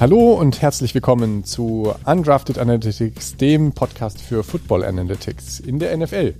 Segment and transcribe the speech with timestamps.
[0.00, 6.32] Hallo und herzlich willkommen zu Undrafted Analytics, dem Podcast für Football Analytics in der NFL.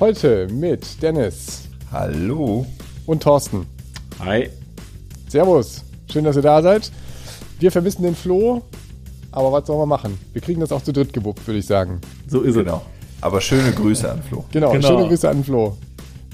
[0.00, 1.68] Heute mit Dennis.
[1.92, 2.64] Hallo.
[3.04, 3.66] Und Thorsten.
[4.20, 4.48] Hi.
[5.28, 5.84] Servus.
[6.10, 6.90] Schön, dass ihr da seid.
[7.60, 8.62] Wir vermissen den Flo,
[9.32, 10.18] aber was sollen wir machen?
[10.32, 12.00] Wir kriegen das auch zu dritt gewuppt, würde ich sagen.
[12.26, 12.76] So ist genau.
[12.86, 13.22] es.
[13.22, 14.46] Aber schöne Grüße an Flo.
[14.50, 15.76] Genau, genau, schöne Grüße an Flo.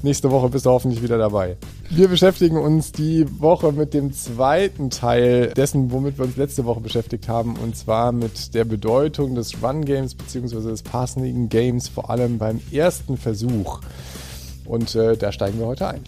[0.03, 1.59] Nächste Woche bist du hoffentlich wieder dabei.
[1.91, 6.81] Wir beschäftigen uns die Woche mit dem zweiten Teil dessen, womit wir uns letzte Woche
[6.81, 10.71] beschäftigt haben, und zwar mit der Bedeutung des Run Games bzw.
[10.71, 13.81] des Passing Games, vor allem beim ersten Versuch.
[14.65, 16.01] Und äh, da steigen wir heute ein.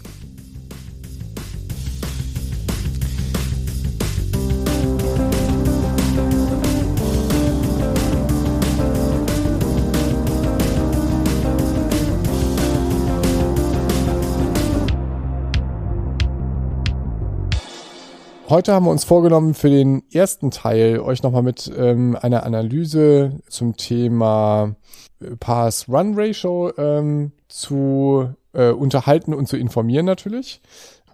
[18.52, 23.40] Heute haben wir uns vorgenommen, für den ersten Teil euch nochmal mit ähm, einer Analyse
[23.48, 24.76] zum Thema
[25.22, 30.60] äh, Pass-Run-Ratio ähm, zu äh, unterhalten und zu informieren natürlich.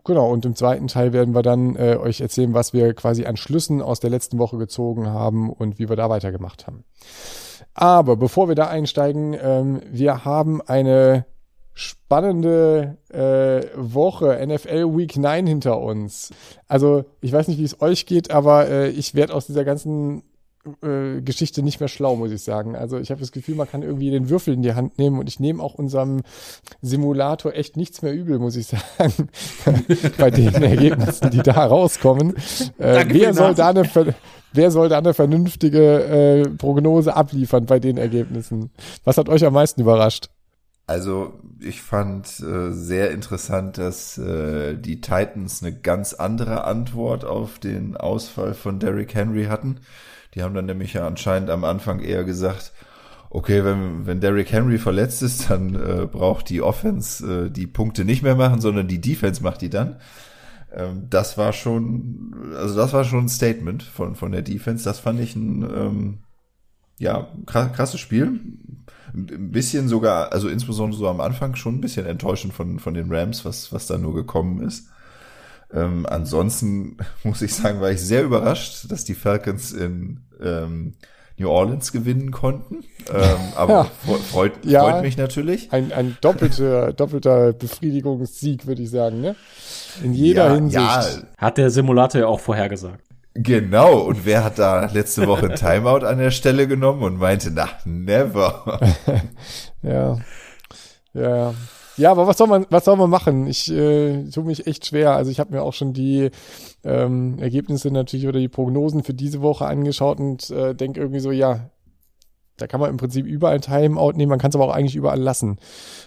[0.02, 3.36] Genau, und im zweiten Teil werden wir dann äh, euch erzählen, was wir quasi an
[3.36, 6.82] Schlüssen aus der letzten Woche gezogen haben und wie wir da weitergemacht haben.
[7.72, 11.24] Aber bevor wir da einsteigen, ähm, wir haben eine
[11.78, 16.32] spannende äh, Woche, NFL Week 9 hinter uns.
[16.66, 20.24] Also ich weiß nicht, wie es euch geht, aber äh, ich werde aus dieser ganzen
[20.82, 22.74] äh, Geschichte nicht mehr schlau, muss ich sagen.
[22.74, 25.28] Also ich habe das Gefühl, man kann irgendwie den Würfel in die Hand nehmen und
[25.28, 26.22] ich nehme auch unserem
[26.82, 29.28] Simulator echt nichts mehr übel, muss ich sagen,
[30.18, 32.34] bei den Ergebnissen, die da rauskommen.
[32.78, 33.84] Äh, wer soll da eine
[34.52, 38.70] Wer soll da eine vernünftige äh, Prognose abliefern bei den Ergebnissen?
[39.04, 40.30] Was hat euch am meisten überrascht?
[40.88, 47.58] Also ich fand äh, sehr interessant, dass äh, die Titans eine ganz andere Antwort auf
[47.58, 49.80] den Ausfall von Derrick Henry hatten.
[50.34, 52.72] Die haben dann nämlich ja anscheinend am Anfang eher gesagt,
[53.28, 58.06] okay, wenn, wenn Derrick Henry verletzt ist, dann äh, braucht die Offense äh, die Punkte
[58.06, 59.96] nicht mehr machen, sondern die Defense macht die dann.
[60.74, 64.84] Ähm, das war schon, also das war schon ein Statement von, von der Defense.
[64.84, 66.18] Das fand ich ein ähm,
[66.98, 68.40] ja, krasses Spiel
[69.14, 73.12] ein bisschen sogar, also insbesondere so am Anfang schon ein bisschen enttäuschend von, von den
[73.12, 74.88] Rams, was, was da nur gekommen ist.
[75.72, 80.94] Ähm, ansonsten muss ich sagen, war ich sehr überrascht, dass die Falcons in ähm,
[81.36, 82.84] New Orleans gewinnen konnten.
[83.12, 84.16] Ähm, aber ja.
[84.30, 85.72] freut, ja, freut mich natürlich.
[85.72, 89.36] Ein, ein doppelter, doppelter Befriedigungssieg, würde ich sagen, ne?
[90.02, 90.80] In jeder ja, Hinsicht.
[90.80, 91.06] Ja.
[91.36, 93.07] Hat der Simulator ja auch vorhergesagt.
[93.40, 97.52] Genau, und wer hat da letzte Woche ein Timeout an der Stelle genommen und meinte,
[97.52, 98.80] na, never.
[99.82, 100.18] ja.
[101.14, 101.54] Ja.
[101.96, 103.46] Ja, aber was soll man, was soll man machen?
[103.46, 105.12] Ich äh, tue mich echt schwer.
[105.12, 106.30] Also ich habe mir auch schon die
[106.84, 111.32] ähm, Ergebnisse natürlich oder die Prognosen für diese Woche angeschaut und äh, denke irgendwie so,
[111.32, 111.70] ja,
[112.56, 115.20] da kann man im Prinzip überall Timeout nehmen, man kann es aber auch eigentlich überall
[115.20, 115.58] lassen.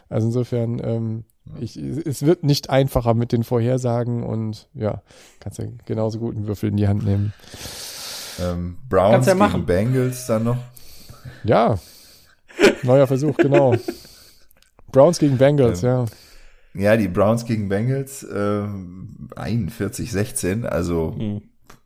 [0.10, 1.24] Also insofern, ähm,
[1.60, 5.02] ich, es wird nicht einfacher mit den Vorhersagen und ja,
[5.40, 7.34] kannst ja genauso gut einen Würfel in die Hand nehmen.
[8.40, 9.66] Ähm, Browns ja gegen machen.
[9.66, 10.58] Bengals dann noch.
[11.44, 11.80] Ja,
[12.84, 13.76] neuer Versuch, genau.
[14.92, 16.06] Browns gegen Bengals, ähm, ja.
[16.74, 18.66] Ja, die Browns gegen Bengals, äh,
[19.36, 21.42] 41-16, also mhm.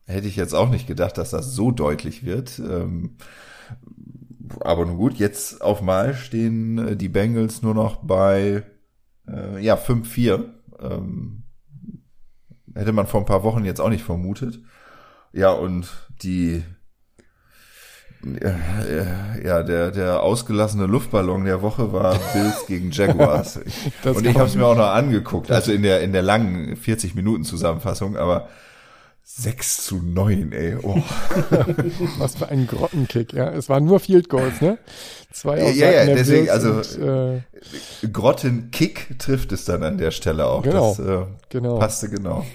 [0.05, 2.59] hätte ich jetzt auch nicht gedacht, dass das so deutlich wird.
[2.59, 3.17] Ähm,
[4.59, 8.63] aber nun gut, jetzt auf Mal stehen äh, die Bengals nur noch bei
[9.27, 10.43] äh, ja, 5-4.
[10.79, 11.43] Ähm,
[12.73, 14.59] hätte man vor ein paar Wochen jetzt auch nicht vermutet.
[15.33, 15.87] Ja, und
[16.21, 16.63] die
[19.43, 23.59] ja, der, der ausgelassene Luftballon der Woche war Bills gegen Jaguars.
[24.03, 27.13] und ich habe es mir auch noch angeguckt, also in der, in der langen 40
[27.13, 28.49] Minuten Zusammenfassung, aber
[29.27, 30.75] 6 zu 9, ey.
[30.81, 30.95] Oh.
[32.19, 33.49] Was für ein Grottenkick, ja.
[33.51, 34.77] Es waren nur Field Goals, ne?
[35.33, 37.41] Zwei aus Ja, ja, deswegen, also und, äh,
[38.07, 40.61] Grottenkick trifft es dann an der Stelle auch.
[40.61, 41.79] Genau, das äh, genau.
[41.79, 42.45] passte genau.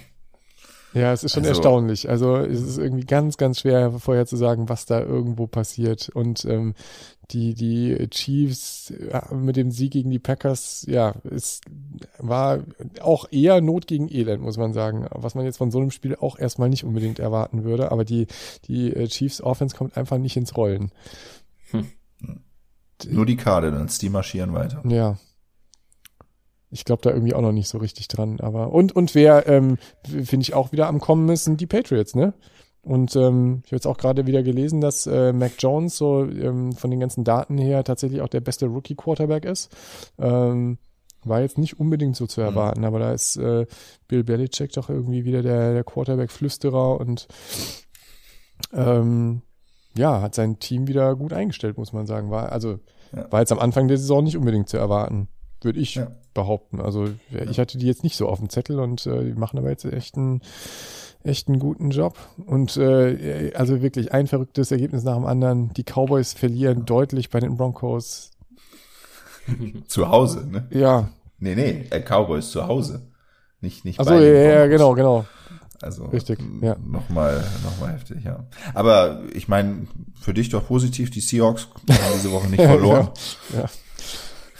[0.93, 2.09] Ja, es ist schon also, erstaunlich.
[2.09, 6.09] Also es ist irgendwie ganz, ganz schwer vorher zu sagen, was da irgendwo passiert.
[6.09, 6.75] Und ähm,
[7.31, 8.93] die, die Chiefs
[9.33, 11.61] mit dem Sieg gegen die Packers, ja, es
[12.19, 12.61] war
[13.01, 15.07] auch eher Not gegen Elend, muss man sagen.
[15.11, 17.93] Was man jetzt von so einem Spiel auch erstmal nicht unbedingt erwarten würde.
[17.93, 18.27] Aber die,
[18.67, 20.91] die äh, Chiefs Offense kommt einfach nicht ins Rollen.
[21.71, 21.87] Hm.
[23.09, 24.83] Nur die Cardinals, die marschieren weiter.
[24.87, 25.17] Ja,
[26.71, 28.41] ich glaube da irgendwie auch noch nicht so richtig dran.
[28.41, 32.15] Aber und und wer ähm, finde ich auch wieder am kommen ist, sind die Patriots,
[32.15, 32.35] ne?
[32.83, 36.73] Und ähm, ich habe jetzt auch gerade wieder gelesen, dass äh, Mac Jones so ähm,
[36.73, 39.71] von den ganzen Daten her tatsächlich auch der beste Rookie Quarterback ist.
[40.19, 40.79] Ähm,
[41.23, 42.47] war jetzt nicht unbedingt so zu mhm.
[42.47, 42.87] erwarten, mhm.
[42.87, 43.67] aber da ist äh,
[44.09, 47.29] Bill Belichick doch irgendwie wieder der, der Quarterback-Flüsterer und
[48.73, 49.43] ähm,
[49.97, 52.31] ja, hat sein Team wieder gut eingestellt, muss man sagen.
[52.31, 52.79] War, also,
[53.15, 53.31] Ja.
[53.31, 55.29] war jetzt am Anfang der Saison nicht unbedingt zu erwarten,
[55.61, 56.11] würde ich Ja.
[56.33, 56.81] behaupten.
[56.81, 59.71] Also, ich hatte die jetzt nicht so auf dem Zettel und äh, die machen aber
[59.71, 60.43] jetzt echt einen,
[61.25, 62.19] echt einen guten Job.
[62.47, 65.73] Und äh, also wirklich ein verrücktes Ergebnis nach dem anderen.
[65.75, 68.31] Die Cowboys verlieren deutlich bei den Broncos.
[69.87, 70.67] Zu Hause, ne?
[70.71, 71.09] Ja,
[71.41, 73.01] Nee, nee, äh, Cowboys zu Hause.
[73.63, 75.25] Nicht, nicht also bei ja, ja, genau, genau.
[75.83, 76.77] Also Richtig, ja.
[76.87, 78.45] Nochmal, nochmal heftig, ja.
[78.75, 79.87] Aber ich meine,
[80.21, 83.09] für dich doch positiv, die Seahawks haben diese Woche nicht verloren.
[83.55, 83.71] Ja, ja.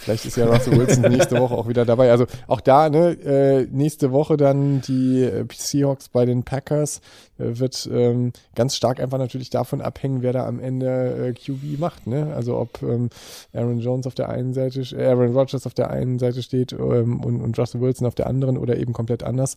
[0.01, 2.09] Vielleicht ist ja Russell Wilson nächste Woche auch wieder dabei.
[2.09, 7.01] Also auch da, ne, äh, nächste Woche dann die äh, Seahawks bei den Packers
[7.37, 11.79] äh, wird ähm, ganz stark einfach natürlich davon abhängen, wer da am Ende äh, QB
[11.79, 12.33] macht, ne?
[12.35, 13.09] Also ob ähm,
[13.53, 17.23] Aaron Jones auf der einen Seite, äh, Aaron Rodgers auf der einen Seite steht ähm,
[17.23, 19.55] und, und Russell Wilson auf der anderen oder eben komplett anders.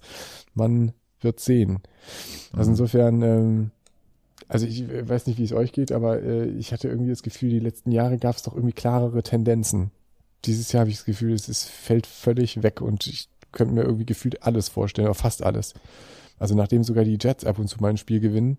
[0.52, 1.80] Man wird sehen.
[2.52, 3.70] Also insofern, ähm,
[4.46, 7.22] also ich äh, weiß nicht, wie es euch geht, aber äh, ich hatte irgendwie das
[7.22, 9.90] Gefühl, die letzten Jahre gab es doch irgendwie klarere Tendenzen.
[10.44, 13.82] Dieses Jahr habe ich das Gefühl, es ist, fällt völlig weg und ich könnte mir
[13.82, 15.74] irgendwie gefühlt alles vorstellen, oder fast alles.
[16.38, 18.58] Also nachdem sogar die Jets ab und zu mal ein Spiel gewinnen,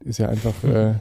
[0.00, 0.94] ist ja einfach, äh,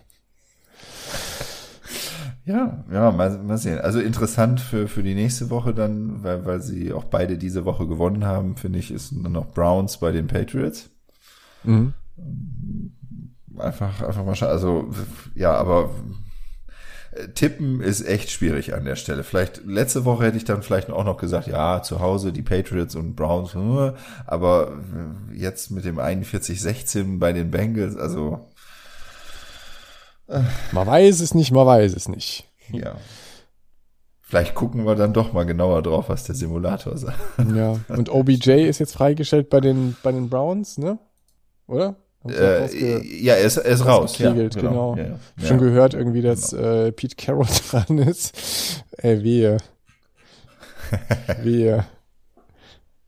[2.46, 3.80] Ja, ja, mal, mal sehen.
[3.80, 7.88] Also interessant für, für die nächste Woche dann, weil, weil sie auch beide diese Woche
[7.88, 10.90] gewonnen haben, finde ich, ist dann noch Browns bei den Patriots.
[11.64, 11.94] mhm.
[13.58, 14.50] Einfach, einfach mal schauen.
[14.50, 14.90] Also,
[15.36, 15.92] ja, aber
[17.34, 19.24] tippen ist echt schwierig an der Stelle.
[19.24, 22.96] Vielleicht, letzte Woche hätte ich dann vielleicht auch noch gesagt, ja, zu Hause die Patriots
[22.96, 23.94] und Browns, äh,
[24.26, 24.72] aber
[25.32, 28.50] äh, jetzt mit dem 41-16 bei den Bengals, also,
[30.72, 32.50] man weiß es nicht, man weiß es nicht.
[32.70, 32.96] ja.
[34.22, 37.20] Vielleicht gucken wir dann doch mal genauer drauf, was der Simulator sagt.
[37.54, 37.76] Ja.
[37.90, 41.00] Und OBJ ist jetzt freigestellt bei den, bei den Browns, ne?
[41.68, 41.98] Oder?
[42.28, 44.18] Äh, ja, er ist, er ist raus.
[44.20, 44.96] Ja, rausgekegelt, genau.
[44.96, 45.20] Ja, ja.
[45.48, 45.64] Schon Ja.
[45.66, 48.84] gehört irgendwie, dass äh, Pete Carroll dran ist.
[48.98, 49.58] Äh, wehe.
[51.42, 51.86] wehe.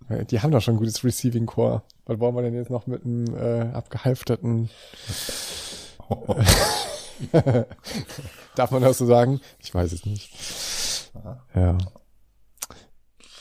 [0.10, 1.84] Äh, Die haben doch schon ein gutes Receiving Core.
[2.06, 4.70] Was wollen wir denn jetzt noch mit einem äh, abgehalfterten,
[8.56, 9.40] darf man das so sagen?
[9.60, 10.32] Ich weiß es nicht.
[11.56, 11.78] Ja.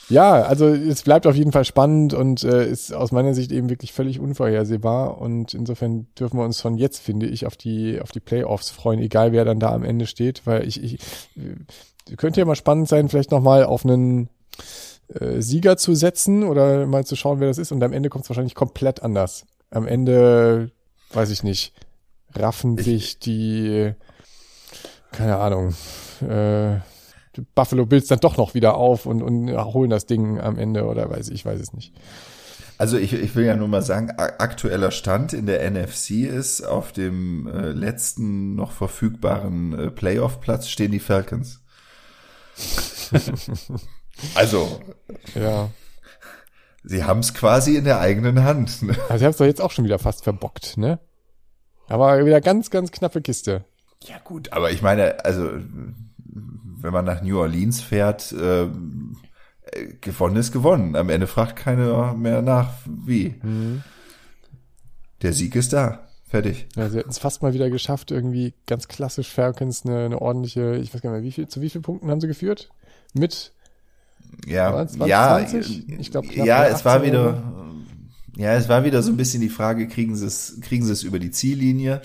[0.09, 3.69] Ja, also es bleibt auf jeden Fall spannend und äh, ist aus meiner Sicht eben
[3.69, 8.11] wirklich völlig unvorhersehbar und insofern dürfen wir uns von jetzt, finde ich, auf die auf
[8.11, 10.93] die Playoffs freuen, egal wer dann da am Ende steht, weil ich, ich
[11.37, 14.29] äh, könnte ja mal spannend sein, vielleicht noch mal auf einen
[15.19, 18.25] äh, Sieger zu setzen oder mal zu schauen, wer das ist und am Ende kommt
[18.25, 19.45] es wahrscheinlich komplett anders.
[19.71, 20.69] Am Ende,
[21.13, 21.73] weiß ich nicht,
[22.35, 23.93] raffen Ich- sich die,
[25.13, 25.73] keine Ahnung,
[26.27, 26.75] äh,
[27.55, 31.09] Buffalo Bills dann doch noch wieder auf und, und holen das Ding am Ende oder
[31.09, 31.93] weiß ich, weiß es nicht.
[32.77, 36.91] Also ich, ich will ja nur mal sagen, aktueller Stand in der NFC ist, auf
[36.91, 41.61] dem äh, letzten noch verfügbaren äh, Playoff-Platz stehen die Falcons.
[44.35, 44.79] also,
[45.35, 45.69] Ja.
[46.83, 48.81] sie haben es quasi in der eigenen Hand.
[48.81, 48.95] Ne?
[49.09, 50.99] Also sie haben es doch jetzt auch schon wieder fast verbockt, ne?
[51.87, 53.65] Aber wieder ganz, ganz knappe Kiste.
[54.03, 55.49] Ja gut, aber ich meine, also
[56.83, 58.67] wenn man nach New Orleans fährt, äh,
[60.01, 60.95] gewonnen ist gewonnen.
[60.95, 63.33] Am Ende fragt keiner mehr nach, wie.
[65.21, 66.07] Der Sieg ist da.
[66.27, 66.65] Fertig.
[66.75, 70.75] Ja, sie hätten es fast mal wieder geschafft, irgendwie ganz klassisch Falcons eine, eine ordentliche,
[70.77, 72.69] ich weiß gar nicht mehr, wie viel, zu wie vielen Punkten haben sie geführt?
[73.13, 73.53] Mit
[74.47, 75.89] Ja, Waren's- waren's ja, 20?
[75.99, 77.71] Ich glaub, ja, es war 18 wieder, oder
[78.35, 81.03] ja, es war wieder so ein bisschen die Frage, kriegen sie es, kriegen sie es
[81.03, 82.01] über die Ziellinie?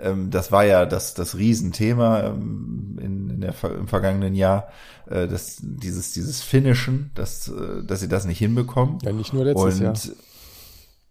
[0.00, 4.68] Ähm, das war ja das, das Riesenthema ähm, in, in der, im vergangenen Jahr,
[5.08, 8.98] äh, das, dieses, dieses Finishen, dass, äh, dass sie das nicht hinbekommen.
[9.02, 9.80] Ja, nicht nur letztes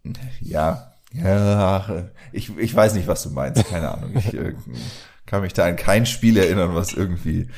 [0.04, 0.22] Und Jahr.
[0.40, 1.90] ja, ja, ach,
[2.32, 4.12] ich, ich weiß nicht, was du meinst, keine Ahnung.
[4.16, 4.54] Ich äh,
[5.24, 7.48] kann mich da an kein Spiel erinnern, was irgendwie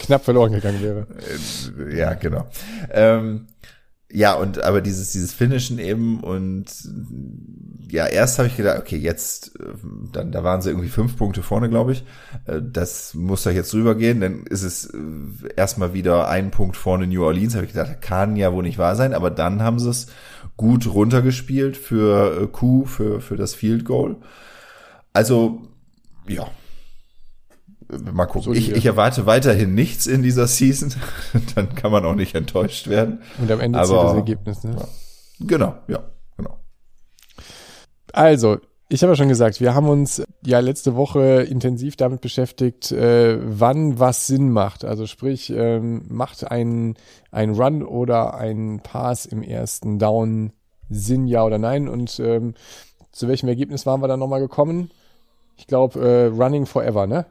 [0.00, 1.06] Knapp verloren gegangen wäre.
[1.88, 2.48] äh, ja, genau.
[2.90, 3.46] Ähm,
[4.12, 6.66] ja, und aber dieses, dieses Finishen eben und
[7.88, 9.64] ja, erst habe ich gedacht, okay, jetzt, äh,
[10.12, 12.04] dann, da waren sie irgendwie fünf Punkte vorne, glaube ich.
[12.46, 14.98] Äh, Das muss doch jetzt rübergehen, dann ist es äh,
[15.56, 18.96] erstmal wieder ein Punkt vorne New Orleans, habe ich gedacht, kann ja wohl nicht wahr
[18.96, 20.06] sein, aber dann haben sie es
[20.56, 24.16] gut runtergespielt für Q, für, für das Field Goal.
[25.12, 25.62] Also,
[26.28, 26.46] ja.
[28.12, 28.54] Mal gucken.
[28.54, 30.94] Ich, ich erwarte weiterhin nichts in dieser Season.
[31.54, 33.22] Dann kann man auch nicht enttäuscht werden.
[33.38, 34.76] Und am Ende Aber- zählt das Ergebnis, ne?
[35.40, 36.00] Genau, ja,
[36.36, 36.58] genau.
[38.12, 38.58] Also,
[38.90, 43.38] ich habe ja schon gesagt, wir haben uns ja letzte Woche intensiv damit beschäftigt, äh,
[43.42, 44.84] wann was Sinn macht.
[44.84, 46.94] Also sprich, ähm, macht ein,
[47.30, 50.52] ein Run oder ein Pass im ersten Down
[50.90, 51.88] Sinn, ja oder nein?
[51.88, 52.54] Und ähm,
[53.12, 54.90] zu welchem Ergebnis waren wir dann nochmal gekommen?
[55.60, 57.26] ich glaube, äh, Running Forever, ne?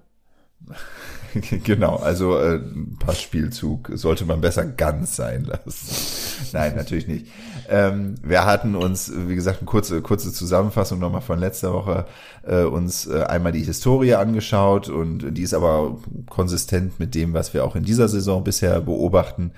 [1.64, 2.60] genau, also äh,
[3.00, 6.50] Passspielzug sollte man besser ganz sein lassen.
[6.54, 7.28] Nein, natürlich nicht.
[7.70, 12.06] Ähm, wir hatten uns, wie gesagt, eine kurze, kurze Zusammenfassung nochmal von letzter Woche,
[12.44, 15.98] äh, uns äh, einmal die Historie angeschaut und die ist aber
[16.30, 19.52] konsistent mit dem, was wir auch in dieser Saison bisher beobachten,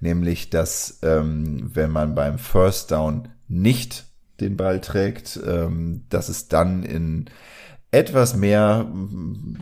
[0.00, 4.06] nämlich, dass ähm, wenn man beim First Down nicht
[4.40, 7.26] den Ball trägt, ähm, dass es dann in
[7.90, 8.86] etwas mehr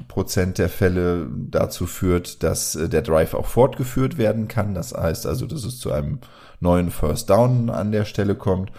[0.08, 4.74] Prozent der Fälle dazu führt, dass äh, der Drive auch fortgeführt werden kann.
[4.74, 6.20] Das heißt also, dass es zu einem
[6.60, 8.72] neuen First Down an der Stelle kommt.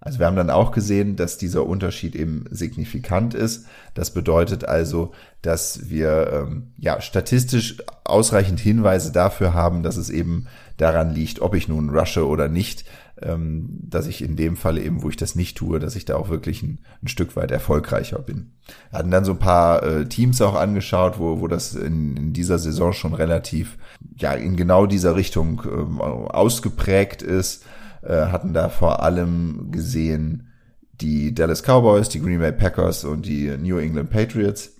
[0.00, 3.66] Also wir haben dann auch gesehen, dass dieser Unterschied eben signifikant ist.
[3.94, 5.12] Das bedeutet also,
[5.42, 11.54] dass wir ähm, ja statistisch ausreichend Hinweise dafür haben, dass es eben daran liegt, ob
[11.54, 12.84] ich nun rushe oder nicht,
[13.22, 16.16] ähm, dass ich in dem Falle eben, wo ich das nicht tue, dass ich da
[16.16, 18.52] auch wirklich ein, ein Stück weit erfolgreicher bin.
[18.90, 22.32] Wir hatten dann so ein paar äh, Teams auch angeschaut, wo, wo das in, in
[22.32, 23.78] dieser Saison schon relativ
[24.16, 27.64] ja in genau dieser Richtung äh, ausgeprägt ist,
[28.02, 30.48] äh, hatten da vor allem gesehen
[31.00, 34.74] die Dallas Cowboys, die Green Bay Packers und die New England Patriots.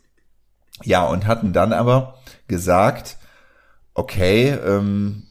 [0.83, 2.15] Ja, und hatten dann aber
[2.47, 3.17] gesagt,
[3.95, 5.25] okay, ähm,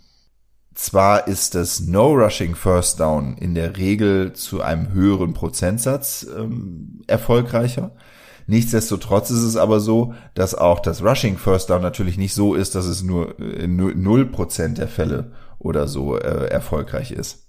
[0.77, 7.91] zwar ist das No-Rushing First Down in der Regel zu einem höheren Prozentsatz ähm, erfolgreicher.
[8.45, 12.75] Nichtsdestotrotz ist es aber so, dass auch das Rushing First Down natürlich nicht so ist,
[12.75, 17.47] dass es nur in null Prozent der Fälle oder so äh, erfolgreich ist.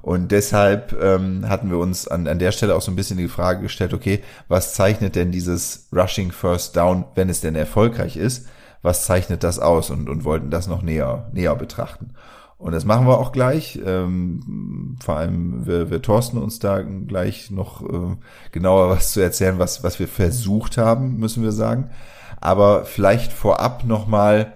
[0.00, 3.28] Und deshalb ähm, hatten wir uns an, an der Stelle auch so ein bisschen die
[3.28, 8.46] Frage gestellt, okay, was zeichnet denn dieses Rushing First Down, wenn es denn erfolgreich ist?
[8.82, 12.14] Was zeichnet das aus und, und wollten das noch näher, näher betrachten.
[12.58, 13.80] Und das machen wir auch gleich.
[13.84, 18.16] Ähm, vor allem wir, wir Thorsten uns da gleich noch äh,
[18.52, 21.90] genauer was zu erzählen, was, was wir versucht haben, müssen wir sagen.
[22.40, 24.52] Aber vielleicht vorab nochmal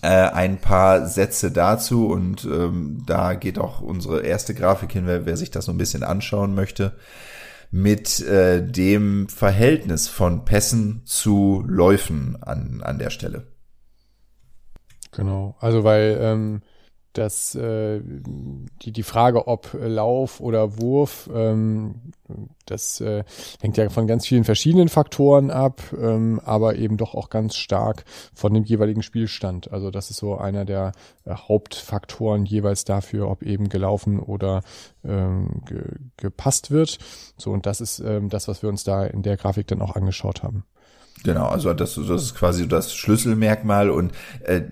[0.00, 5.26] äh, ein paar Sätze dazu und ähm, da geht auch unsere erste Grafik hin, wer,
[5.26, 6.92] wer sich das so ein bisschen anschauen möchte
[7.72, 13.46] mit äh, dem Verhältnis von Pässen zu Läufen an, an der Stelle.
[15.10, 16.62] Genau, also weil ähm,
[17.12, 22.12] dass äh, die, die Frage, ob Lauf oder Wurf, ähm,
[22.66, 23.24] das äh,
[23.60, 28.04] hängt ja von ganz vielen verschiedenen Faktoren ab, ähm, aber eben doch auch ganz stark
[28.34, 29.72] von dem jeweiligen Spielstand.
[29.72, 30.92] Also das ist so einer der
[31.24, 34.62] äh, Hauptfaktoren jeweils dafür, ob eben gelaufen oder
[35.04, 35.82] ähm, ge
[36.16, 36.98] gepasst wird.
[37.36, 39.96] So, und das ist ähm, das, was wir uns da in der Grafik dann auch
[39.96, 40.64] angeschaut haben.
[41.24, 44.12] Genau, also das, das ist quasi das Schlüsselmerkmal und
[44.44, 44.62] äh,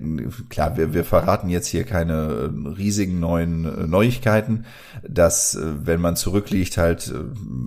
[0.48, 4.64] klar, wir, wir verraten jetzt hier keine äh, riesigen neuen äh, Neuigkeiten,
[5.08, 7.14] dass äh, wenn man zurückliegt halt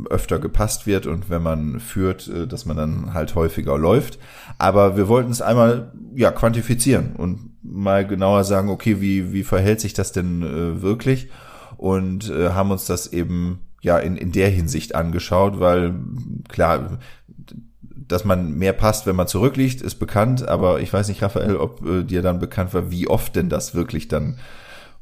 [0.10, 4.20] öfter gepasst wird und wenn man führt, dass man dann halt häufiger läuft.
[4.58, 9.80] Aber wir wollten es einmal ja quantifizieren und mal genauer sagen, okay, wie wie verhält
[9.80, 11.30] sich das denn äh, wirklich
[11.78, 15.96] und äh, haben uns das eben ja in in der Hinsicht angeschaut, weil
[16.50, 17.00] klar
[18.08, 21.86] dass man mehr passt, wenn man zurückliegt, ist bekannt, aber ich weiß nicht, Raphael, ob
[21.86, 24.38] äh, dir dann bekannt war, wie oft denn das wirklich dann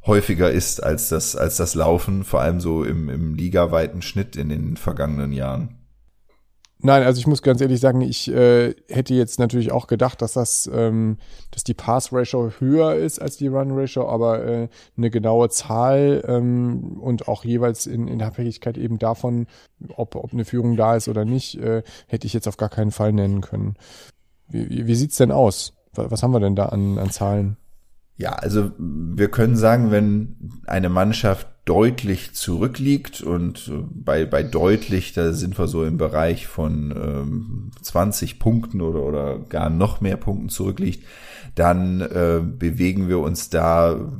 [0.05, 4.49] häufiger ist als das, als das Laufen, vor allem so im, im ligaweiten Schnitt in
[4.49, 5.80] den vergangenen Jahren.
[6.83, 10.33] Nein, also ich muss ganz ehrlich sagen, ich äh, hätte jetzt natürlich auch gedacht, dass
[10.33, 11.17] das, ähm,
[11.51, 17.27] dass die Pass-Ratio höher ist als die Run-Ratio, aber äh, eine genaue Zahl ähm, und
[17.27, 19.45] auch jeweils in, in Abhängigkeit eben davon,
[19.95, 22.91] ob, ob eine Führung da ist oder nicht, äh, hätte ich jetzt auf gar keinen
[22.91, 23.75] Fall nennen können.
[24.47, 25.73] Wie, wie, wie sieht's denn aus?
[25.93, 27.57] Was haben wir denn da an, an Zahlen?
[28.21, 30.35] Ja, also wir können sagen, wenn
[30.67, 36.45] eine Mannschaft deutlich zurückliegt und äh, bei, bei deutlich, da sind wir so im Bereich
[36.45, 41.03] von ähm, 20 Punkten oder, oder gar noch mehr Punkten zurückliegt,
[41.55, 44.11] dann äh, bewegen wir uns da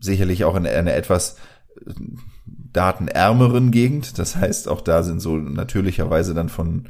[0.00, 1.36] sicherlich auch in einer etwas
[1.84, 1.94] äh,
[2.72, 4.20] datenärmeren Gegend.
[4.20, 6.84] Das heißt, auch da sind so natürlicherweise dann von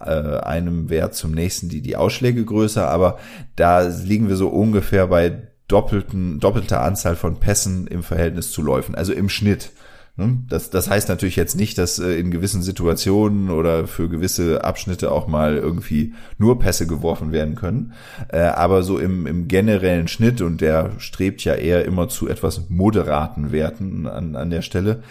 [0.00, 3.18] äh, einem Wert zum nächsten die, die Ausschläge größer, aber
[3.54, 8.94] da liegen wir so ungefähr bei doppelten, doppelter Anzahl von Pässen im Verhältnis zu Läufen,
[8.94, 9.72] also im Schnitt.
[10.18, 10.38] Ne?
[10.48, 15.12] Das, das heißt natürlich jetzt nicht, dass äh, in gewissen Situationen oder für gewisse Abschnitte
[15.12, 17.92] auch mal irgendwie nur Pässe geworfen werden können.
[18.28, 22.70] Äh, aber so im, im generellen Schnitt, und der strebt ja eher immer zu etwas
[22.70, 25.02] moderaten Werten an, an der Stelle,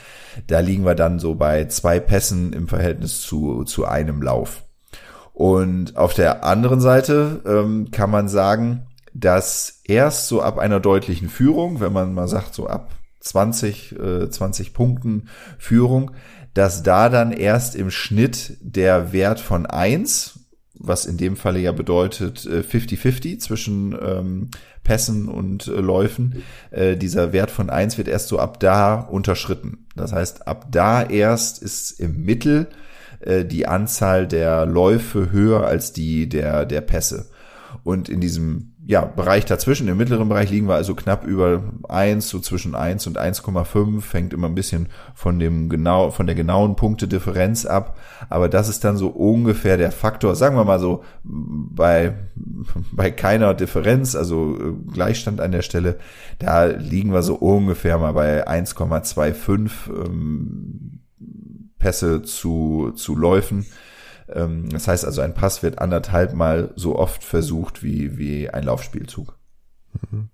[0.48, 4.64] da liegen wir dann so bei zwei Pässen im Verhältnis zu, zu einem Lauf.
[5.34, 11.30] Und auf der anderen Seite ähm, kann man sagen, dass erst so ab einer deutlichen
[11.30, 16.12] Führung, wenn man mal sagt, so ab 20, äh, 20 Punkten Führung,
[16.54, 20.40] dass da dann erst im Schnitt der Wert von eins
[20.78, 24.50] was in dem Falle ja bedeutet 50-50 äh, zwischen ähm,
[24.84, 26.44] Pässen und äh, Läufen.
[26.72, 29.88] Äh, dieser Wert von eins wird erst so ab da unterschritten.
[29.96, 32.68] Das heißt, ab da erst ist im Mittel
[33.20, 37.30] äh, die Anzahl der Läufe höher als die der, der Pässe.
[37.84, 42.30] Und in diesem ja, Bereich dazwischen, im mittleren Bereich liegen wir also knapp über eins
[42.30, 46.76] so zwischen eins und 1,5, hängt immer ein bisschen von dem genau, von der genauen
[46.76, 47.98] Punktedifferenz ab.
[48.30, 52.14] Aber das ist dann so ungefähr der Faktor, sagen wir mal so, bei,
[52.92, 55.98] bei keiner Differenz, also äh, Gleichstand an der Stelle,
[56.38, 61.00] da liegen wir so ungefähr mal bei 1,25 ähm,
[61.80, 63.66] Pässe zu, zu Läufen.
[64.34, 68.64] Ähm, das heißt also, ein Pass wird anderthalb Mal so oft versucht wie, wie ein
[68.64, 69.38] Laufspielzug.
[70.10, 70.30] Mhm.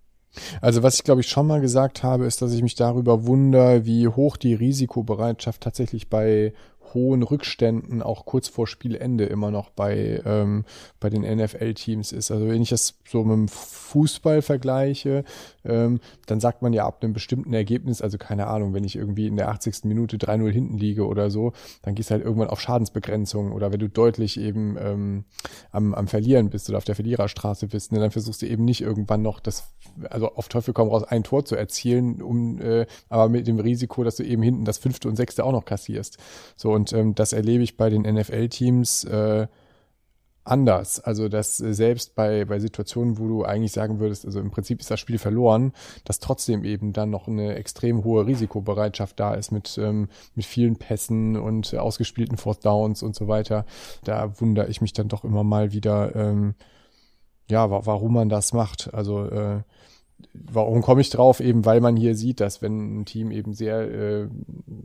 [0.61, 3.85] Also was ich glaube ich schon mal gesagt habe, ist, dass ich mich darüber wundere,
[3.85, 6.53] wie hoch die Risikobereitschaft tatsächlich bei
[6.93, 10.65] hohen Rückständen auch kurz vor Spielende immer noch bei, ähm,
[10.99, 12.31] bei den NFL-Teams ist.
[12.31, 15.23] Also wenn ich das so mit dem Fußball vergleiche,
[15.65, 19.27] ähm, dann sagt man ja ab einem bestimmten Ergebnis, also keine Ahnung, wenn ich irgendwie
[19.27, 19.83] in der 80.
[19.83, 21.53] Minute 3-0 hinten liege oder so,
[21.83, 25.25] dann gehst du halt irgendwann auf Schadensbegrenzung oder wenn du deutlich eben ähm,
[25.71, 28.81] am, am Verlieren bist oder auf der Verliererstraße bist, ne, dann versuchst du eben nicht
[28.81, 29.71] irgendwann noch das,
[30.09, 34.03] also auf Teufel komm raus, ein Tor zu erzielen, um äh, aber mit dem Risiko,
[34.03, 36.17] dass du eben hinten das fünfte und sechste auch noch kassierst.
[36.55, 39.47] So, und ähm, das erlebe ich bei den NFL-Teams äh,
[40.51, 40.99] anders.
[40.99, 44.81] Also, dass äh, selbst bei, bei Situationen, wo du eigentlich sagen würdest, also im Prinzip
[44.81, 45.71] ist das Spiel verloren,
[46.03, 50.75] dass trotzdem eben dann noch eine extrem hohe Risikobereitschaft da ist mit, ähm, mit vielen
[50.75, 53.65] Pässen und ausgespielten Fourth Downs und so weiter.
[54.03, 56.55] Da wundere ich mich dann doch immer mal wieder, ähm,
[57.49, 58.93] ja, warum man das macht.
[58.93, 59.61] Also, äh,
[60.33, 61.39] warum komme ich drauf?
[61.39, 64.27] Eben weil man hier sieht, dass wenn ein Team eben sehr äh,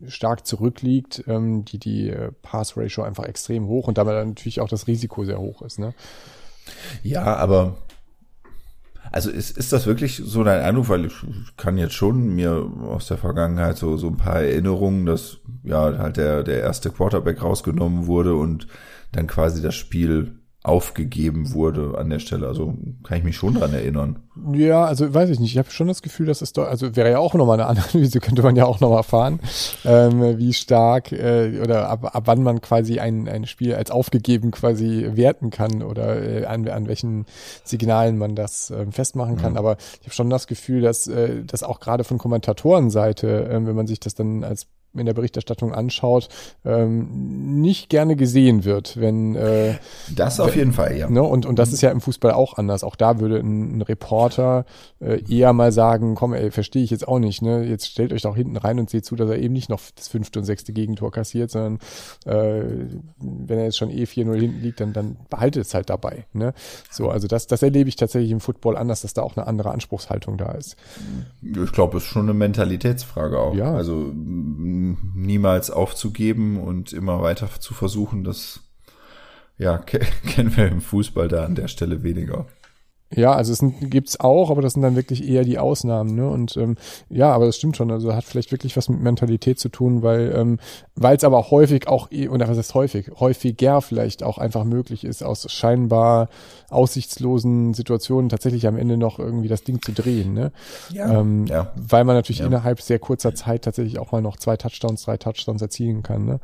[0.08, 4.68] stark zurückliegt, ähm, die die äh, Pass Ratio einfach extrem hoch und damit natürlich auch
[4.68, 5.78] das Risiko sehr hoch ist.
[5.78, 5.94] Ne?
[7.02, 7.76] Ja, aber
[9.12, 11.14] also ist, ist das wirklich so dein Eindruck, weil ich
[11.56, 16.16] kann jetzt schon mir aus der Vergangenheit so, so ein paar Erinnerungen, dass ja halt
[16.16, 18.66] der, der erste Quarterback rausgenommen wurde und
[19.12, 22.48] dann quasi das Spiel aufgegeben wurde an der Stelle.
[22.48, 22.74] Also
[23.04, 24.18] kann ich mich schon dran erinnern.
[24.52, 25.52] Ja, also weiß ich nicht.
[25.52, 28.18] Ich habe schon das Gefühl, dass es doch, also wäre ja auch nochmal eine Analyse,
[28.18, 29.38] könnte man ja auch nochmal fahren,
[29.84, 34.50] ähm, wie stark äh, oder ab, ab wann man quasi ein, ein Spiel als aufgegeben
[34.50, 37.26] quasi werten kann oder äh, an, an welchen
[37.62, 39.52] Signalen man das äh, festmachen kann.
[39.52, 39.58] Mhm.
[39.58, 43.76] Aber ich habe schon das Gefühl, dass äh, das auch gerade von Kommentatorenseite, äh, wenn
[43.76, 44.66] man sich das dann als
[44.98, 46.28] in der Berichterstattung anschaut,
[46.64, 49.74] ähm, nicht gerne gesehen wird, wenn äh,
[50.14, 51.08] das auf wenn, jeden Fall, ja.
[51.08, 52.84] Ne, und und das ist ja im Fußball auch anders.
[52.84, 54.64] Auch da würde ein, ein Reporter
[55.00, 57.42] äh, eher mal sagen, komm, ey, verstehe ich jetzt auch nicht.
[57.42, 59.80] Ne, jetzt stellt euch doch hinten rein und seht zu, dass er eben nicht noch
[59.94, 61.78] das fünfte und sechste Gegentor kassiert, sondern
[62.24, 62.64] äh,
[63.20, 66.26] wenn er jetzt schon eh 4-0 hinten liegt, dann dann behaltet es halt dabei.
[66.32, 66.54] Ne,
[66.90, 69.70] so also das das erlebe ich tatsächlich im Football anders, dass da auch eine andere
[69.70, 70.76] Anspruchshaltung da ist.
[71.42, 73.54] Ich glaube, es ist schon eine Mentalitätsfrage auch.
[73.54, 73.74] Ja.
[73.74, 74.12] Also
[75.14, 78.60] niemals aufzugeben und immer weiter zu versuchen, das
[79.58, 82.46] ja, kennen wir im Fußball da an der Stelle weniger.
[83.14, 86.28] Ja, also es sind, gibt's auch, aber das sind dann wirklich eher die Ausnahmen, ne?
[86.28, 86.76] Und ähm,
[87.08, 87.92] ja, aber das stimmt schon.
[87.92, 90.58] Also hat vielleicht wirklich was mit Mentalität zu tun, weil ähm,
[90.96, 95.04] weil es aber häufig auch eh, oder was ist häufig, häufiger vielleicht auch einfach möglich
[95.04, 96.28] ist, aus scheinbar
[96.68, 100.50] aussichtslosen Situationen tatsächlich am Ende noch irgendwie das Ding zu drehen, ne?
[100.90, 101.20] Ja.
[101.20, 101.72] Ähm, ja.
[101.76, 102.46] Weil man natürlich ja.
[102.46, 106.40] innerhalb sehr kurzer Zeit tatsächlich auch mal noch zwei Touchdowns, drei Touchdowns erzielen kann, ne?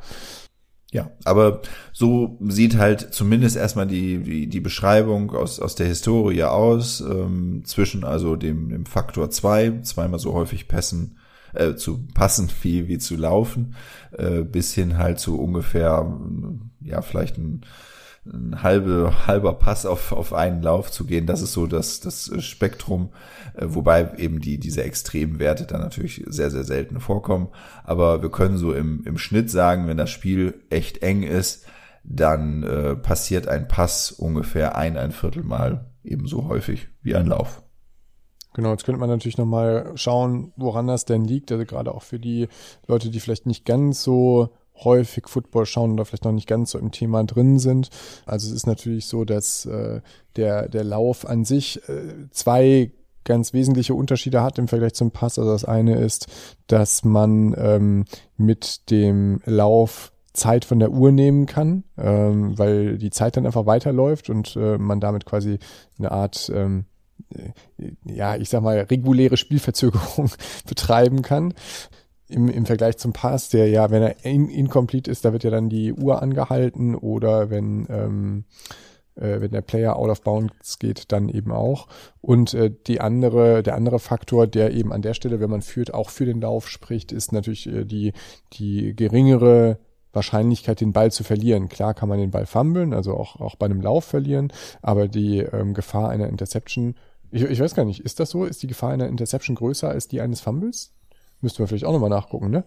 [0.93, 6.43] Ja, aber so sieht halt zumindest erstmal die, die, die Beschreibung aus, aus der Historie
[6.43, 11.17] aus, ähm, zwischen also dem, dem Faktor zwei zweimal so häufig passen,
[11.53, 13.73] äh, zu passen wie, wie zu laufen,
[14.11, 16.15] äh, bis hin halt zu ungefähr,
[16.79, 17.61] ja, vielleicht ein
[18.25, 21.25] ein halbe, halber Pass auf, auf einen Lauf zu gehen.
[21.25, 23.09] Das ist so das, das Spektrum,
[23.55, 27.49] äh, wobei eben die, diese extremen Werte dann natürlich sehr, sehr selten vorkommen.
[27.83, 31.65] Aber wir können so im, im Schnitt sagen, wenn das Spiel echt eng ist,
[32.03, 37.61] dann äh, passiert ein Pass ungefähr ein, ein Viertel Mal ebenso häufig wie ein Lauf.
[38.53, 41.51] Genau, jetzt könnte man natürlich nochmal schauen, woran das denn liegt.
[41.51, 42.47] Also gerade auch für die
[42.87, 46.79] Leute, die vielleicht nicht ganz so häufig Football schauen oder vielleicht noch nicht ganz so
[46.79, 47.89] im Thema drin sind.
[48.25, 50.01] Also es ist natürlich so, dass äh,
[50.35, 52.91] der, der Lauf an sich äh, zwei
[53.23, 55.39] ganz wesentliche Unterschiede hat im Vergleich zum Pass.
[55.39, 56.27] Also das eine ist,
[56.67, 58.05] dass man ähm,
[58.37, 63.65] mit dem Lauf Zeit von der Uhr nehmen kann, ähm, weil die Zeit dann einfach
[63.65, 65.59] weiterläuft und äh, man damit quasi
[65.99, 66.85] eine Art ähm,
[67.29, 70.31] äh, ja, ich sag mal, reguläre Spielverzögerung
[70.67, 71.53] betreiben kann
[72.33, 75.51] im, im Vergleich zum Pass, der ja, wenn er in, incomplete ist, da wird ja
[75.51, 78.43] dann die Uhr angehalten oder wenn, ähm,
[79.15, 81.87] äh, wenn der Player out of bounds geht, dann eben auch.
[82.21, 85.93] Und äh, die andere, der andere Faktor, der eben an der Stelle, wenn man führt,
[85.93, 88.13] auch für den Lauf spricht, ist natürlich äh, die,
[88.53, 89.77] die geringere
[90.11, 91.69] Wahrscheinlichkeit, den Ball zu verlieren.
[91.69, 95.39] Klar kann man den Ball fummeln, also auch, auch bei einem Lauf verlieren, aber die
[95.39, 96.95] ähm, Gefahr einer Interception,
[97.31, 98.45] ich, ich weiß gar nicht, ist das so?
[98.45, 100.93] Ist die Gefahr einer Interception größer als die eines Fumbles?
[101.43, 102.63] Müsste man vielleicht auch nochmal nachgucken, ne?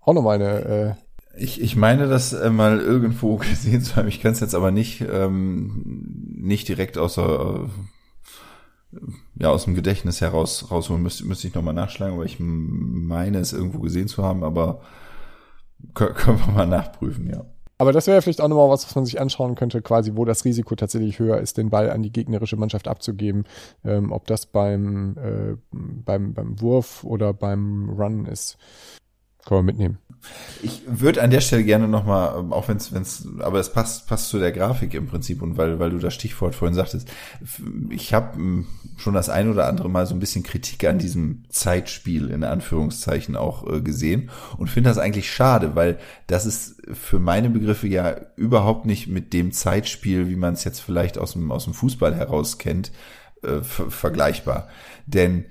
[0.00, 0.94] Auch nochmal eine, äh,
[1.36, 4.08] ich, ich meine, das äh, mal irgendwo gesehen zu haben.
[4.08, 5.82] Ich kann es jetzt aber nicht, ähm,
[6.36, 7.68] nicht direkt außer,
[8.92, 8.98] äh,
[9.36, 11.02] ja, aus dem Gedächtnis heraus rausholen.
[11.02, 14.80] Müsste, müsste ich nochmal nachschlagen, aber ich meine es irgendwo gesehen zu haben, aber
[15.94, 17.44] können wir mal nachprüfen, ja.
[17.76, 20.44] Aber das wäre vielleicht auch nochmal was, was man sich anschauen könnte, quasi, wo das
[20.44, 23.44] Risiko tatsächlich höher ist, den Ball an die gegnerische Mannschaft abzugeben.
[23.84, 28.58] Ähm, ob das beim, äh, beim, beim Wurf oder beim Run ist.
[29.44, 29.98] Können wir mitnehmen.
[30.62, 34.06] Ich würde an der Stelle gerne nochmal, ähm, auch wenn es, wenn's, aber es passt,
[34.06, 37.08] passt zu der Grafik im Prinzip und weil, weil du das Stichwort vorhin sagtest,
[37.90, 41.44] ich habe hm, schon das ein oder andere Mal so ein bisschen Kritik an diesem
[41.48, 47.18] Zeitspiel in Anführungszeichen auch äh, gesehen und finde das eigentlich schade, weil das ist für
[47.18, 51.50] meine Begriffe ja überhaupt nicht mit dem Zeitspiel, wie man es jetzt vielleicht aus dem,
[51.50, 52.92] aus dem Fußball heraus kennt,
[53.42, 54.68] äh, vergleichbar.
[55.06, 55.44] Denn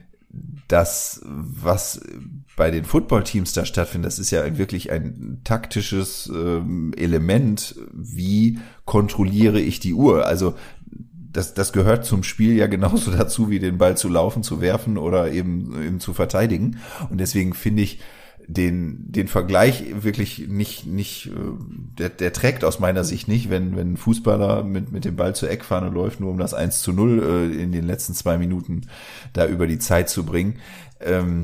[0.68, 2.02] das, was
[2.56, 7.76] bei den Footballteams da stattfindet, das ist ja wirklich ein taktisches ähm, Element.
[7.94, 10.26] Wie kontrolliere ich die Uhr?
[10.26, 10.56] Also
[11.32, 14.98] das, das gehört zum Spiel ja genauso dazu, wie den Ball zu laufen, zu werfen
[14.98, 16.78] oder eben, eben zu verteidigen.
[17.10, 18.00] Und deswegen finde ich,
[18.48, 21.32] den, den Vergleich wirklich nicht, nicht, äh,
[21.98, 25.36] der, der trägt aus meiner Sicht nicht, wenn, wenn ein Fußballer mit, mit dem Ball
[25.36, 28.88] zur Eckfahne läuft, nur um das 1 zu 0 äh, in den letzten zwei Minuten
[29.34, 30.60] da über die Zeit zu bringen.
[31.00, 31.44] Ähm,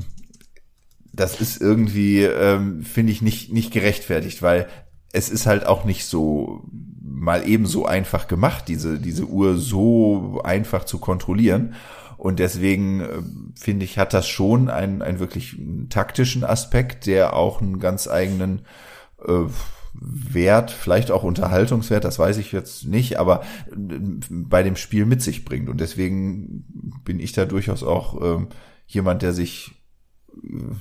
[1.12, 4.68] das ist irgendwie, ähm, finde ich, nicht, nicht gerechtfertigt, weil
[5.12, 6.64] es ist halt auch nicht so
[7.02, 11.74] mal eben so einfach gemacht, diese, diese Uhr so einfach zu kontrollieren.
[12.20, 13.22] Und deswegen äh,
[13.58, 15.56] finde ich, hat das schon einen, einen wirklich
[15.88, 18.66] taktischen Aspekt, der auch einen ganz eigenen
[19.26, 19.46] äh,
[19.94, 23.74] Wert, vielleicht auch Unterhaltungswert, das weiß ich jetzt nicht, aber äh,
[24.28, 25.70] bei dem Spiel mit sich bringt.
[25.70, 26.66] Und deswegen
[27.04, 28.46] bin ich da durchaus auch äh,
[28.86, 29.82] jemand, der sich
[30.44, 30.74] äh,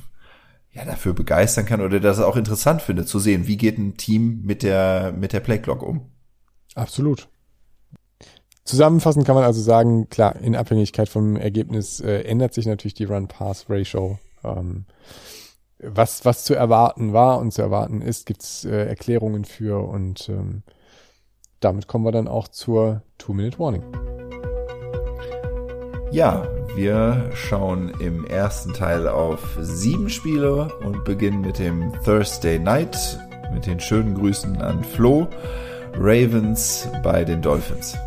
[0.73, 4.41] ja dafür begeistern kann oder das auch interessant findet zu sehen, wie geht ein Team
[4.43, 6.11] mit der mit der Playclock um.
[6.75, 7.29] Absolut.
[8.65, 13.05] Zusammenfassend kann man also sagen, klar, in Abhängigkeit vom Ergebnis äh, ändert sich natürlich die
[13.05, 14.19] Run-Pass-Ratio.
[14.43, 14.85] Ähm,
[15.79, 20.29] was, was zu erwarten war und zu erwarten ist, gibt es äh, Erklärungen für und
[20.29, 20.63] ähm,
[21.61, 23.83] damit kommen wir dann auch zur Two-Minute-Warning.
[26.11, 33.19] Ja, wir schauen im ersten Teil auf sieben Spiele und beginnen mit dem Thursday Night
[33.53, 35.27] mit den schönen Grüßen an Flo.
[35.95, 37.97] Ravens bei den Dolphins.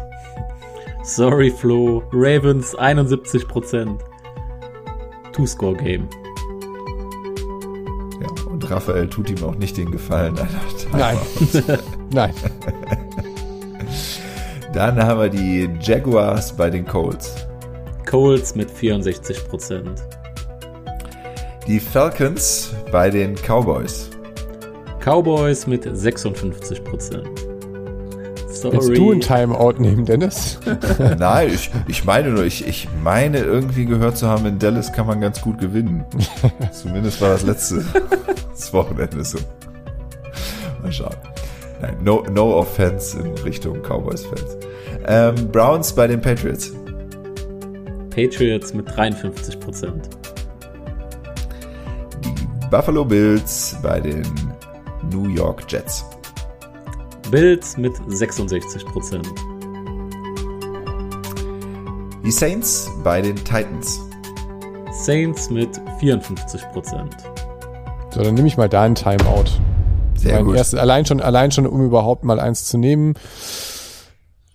[1.04, 2.02] Sorry, Flo.
[2.12, 3.98] Ravens 71%.
[5.32, 6.08] Two-Score-Game.
[8.20, 10.38] Ja, und Raphael tut ihm auch nicht den Gefallen.
[10.92, 11.18] Nein.
[12.12, 12.34] Nein.
[14.72, 17.46] Dann haben wir die Jaguars bei den Colts.
[18.08, 20.00] Colts mit 64%.
[21.66, 24.08] Die Falcons bei den Cowboys.
[25.00, 27.41] Cowboys mit 56%.
[28.62, 28.76] Sorry.
[28.76, 30.60] Willst du ein Timeout nehmen, Dennis?
[31.18, 35.08] Nein, ich, ich meine nur, ich, ich meine irgendwie gehört zu haben, in Dallas kann
[35.08, 36.04] man ganz gut gewinnen.
[36.72, 37.84] Zumindest war das letzte
[38.52, 39.38] das Wochenende so.
[40.80, 41.16] Mal schauen.
[41.80, 44.56] Nein, no, no offense in Richtung Cowboys-Fans.
[45.08, 46.72] Ähm, Browns bei den Patriots.
[48.14, 50.08] Patriots mit 53 Prozent.
[52.24, 54.22] Die Buffalo Bills bei den
[55.10, 56.04] New York Jets.
[57.32, 59.26] Bills mit 66 Prozent.
[62.22, 64.02] Die Saints bei den Titans.
[64.92, 67.16] Saints mit 54 Prozent.
[68.10, 69.46] So, dann nehme ich mal da ein Timeout.
[70.14, 70.56] Sehr mein gut.
[70.56, 73.14] Erstes, allein schon, allein schon, um überhaupt mal eins zu nehmen.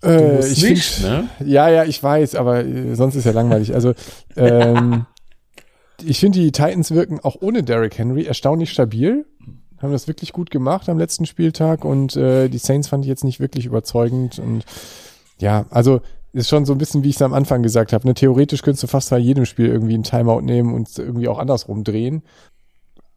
[0.04, 1.28] Äh, ich nicht, find, ne?
[1.44, 3.74] Ja, ja, ich weiß, aber äh, sonst ist ja langweilig.
[3.74, 3.94] Also,
[4.36, 5.04] ähm,
[6.00, 9.26] ich finde, die Titans wirken auch ohne Derrick Henry erstaunlich stabil
[9.80, 13.24] haben das wirklich gut gemacht am letzten Spieltag und äh, die Saints fand ich jetzt
[13.24, 14.64] nicht wirklich überzeugend und
[15.38, 16.00] ja, also
[16.32, 18.06] ist schon so ein bisschen, wie ich es am Anfang gesagt habe.
[18.06, 18.14] Ne?
[18.14, 21.84] Theoretisch könntest du fast bei jedem Spiel irgendwie einen Timeout nehmen und irgendwie auch andersrum
[21.84, 22.22] drehen.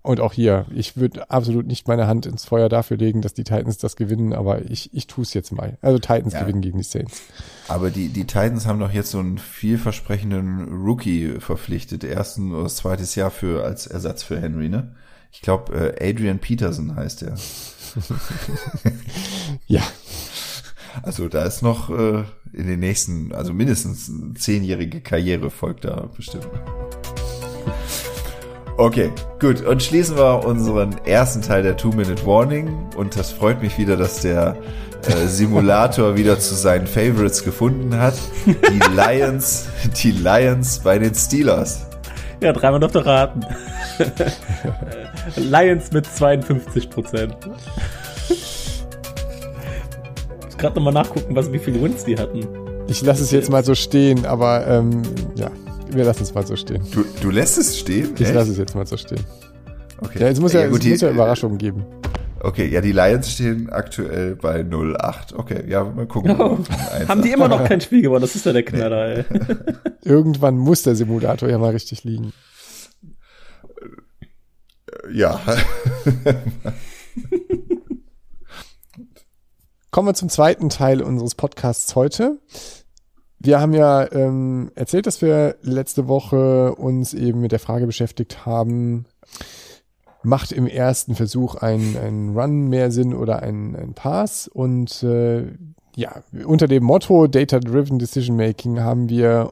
[0.04, 3.44] Und auch hier, ich würde absolut nicht meine Hand ins Feuer dafür legen, dass die
[3.44, 5.78] Titans das gewinnen, aber ich, ich tue es jetzt mal.
[5.82, 6.40] Also Titans ja.
[6.40, 7.22] gewinnen gegen die Saints.
[7.68, 13.14] Aber die, die Titans haben doch jetzt so einen vielversprechenden Rookie verpflichtet, ersten oder zweites
[13.14, 14.96] Jahr für als Ersatz für Henry, ne?
[15.32, 17.36] Ich glaube, äh, Adrian Peterson heißt er.
[19.68, 19.82] ja.
[21.04, 26.50] Also da ist noch äh, in den nächsten, also mindestens zehnjährige Karriere folgt da bestimmt.
[28.78, 29.62] Okay, gut.
[29.62, 32.90] Und schließen wir unseren ersten Teil der Two-Minute-Warning.
[32.96, 34.58] Und das freut mich wieder, dass der
[35.08, 38.16] äh, Simulator wieder zu seinen Favorites gefunden hat.
[38.48, 39.68] Die Lions,
[40.02, 41.86] die Lions bei den Steelers.
[42.42, 43.46] Ja, dreimal noch raten.
[45.36, 47.36] Lions mit 52 Prozent.
[50.50, 52.48] Ich gerade nochmal nachgucken, was, wie viele Wins die hatten.
[52.88, 55.02] Ich lasse es jetzt mal so stehen, aber ähm,
[55.36, 55.50] ja,
[55.90, 56.84] wir lassen es mal so stehen.
[56.92, 58.14] Du, du lässt es stehen?
[58.18, 59.24] Ich lasse es jetzt mal so stehen.
[60.02, 60.20] Okay.
[60.20, 61.86] Ja, jetzt muss ja, ja, gut, es muss ja Überraschungen geben.
[62.44, 65.36] Okay, ja, die Lions stehen aktuell bei 0-8.
[65.36, 66.36] Okay, ja, mal gucken.
[66.40, 66.58] Oh,
[67.08, 68.22] haben die immer noch kein Spiel gewonnen?
[68.22, 69.26] Das ist ja der Knaller, ey.
[70.04, 72.34] Irgendwann muss der Simulator ja mal richtig liegen.
[75.14, 75.42] Ja.
[79.92, 82.40] Kommen wir zum zweiten Teil unseres Podcasts heute.
[83.40, 88.46] Wir haben ja ähm, erzählt, dass wir letzte Woche uns eben mit der Frage beschäftigt
[88.46, 89.06] haben,
[90.24, 94.48] macht im ersten Versuch ein, ein Run mehr Sinn oder ein, ein Pass?
[94.48, 95.48] Und äh,
[95.96, 99.52] ja, unter dem Motto Data-Driven Decision Making haben wir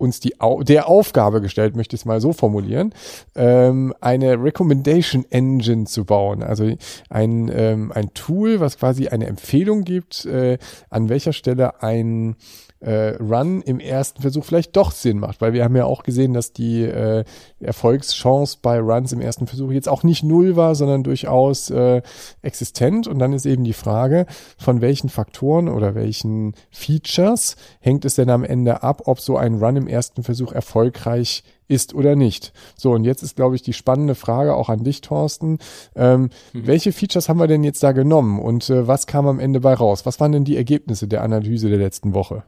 [0.00, 2.94] uns die der Aufgabe gestellt, möchte ich es mal so formulieren,
[3.34, 6.42] ähm, eine Recommendation Engine zu bauen.
[6.42, 6.72] Also
[7.10, 10.58] ein, ähm, ein Tool, was quasi eine Empfehlung gibt, äh,
[10.88, 12.36] an welcher Stelle ein
[12.80, 16.32] äh, Run im ersten Versuch vielleicht doch Sinn macht, weil wir haben ja auch gesehen,
[16.32, 17.24] dass die äh,
[17.60, 22.02] Erfolgschance bei Runs im ersten Versuch jetzt auch nicht null war, sondern durchaus äh,
[22.42, 23.06] existent.
[23.06, 24.26] Und dann ist eben die Frage,
[24.58, 29.56] von welchen Faktoren oder welchen Features hängt es denn am Ende ab, ob so ein
[29.62, 32.52] Run im ersten Versuch erfolgreich ist oder nicht.
[32.76, 35.58] So, und jetzt ist, glaube ich, die spannende Frage auch an dich, Thorsten.
[35.94, 36.66] Ähm, mhm.
[36.66, 39.74] Welche Features haben wir denn jetzt da genommen und äh, was kam am Ende bei
[39.74, 40.04] raus?
[40.04, 42.42] Was waren denn die Ergebnisse der Analyse der letzten Woche?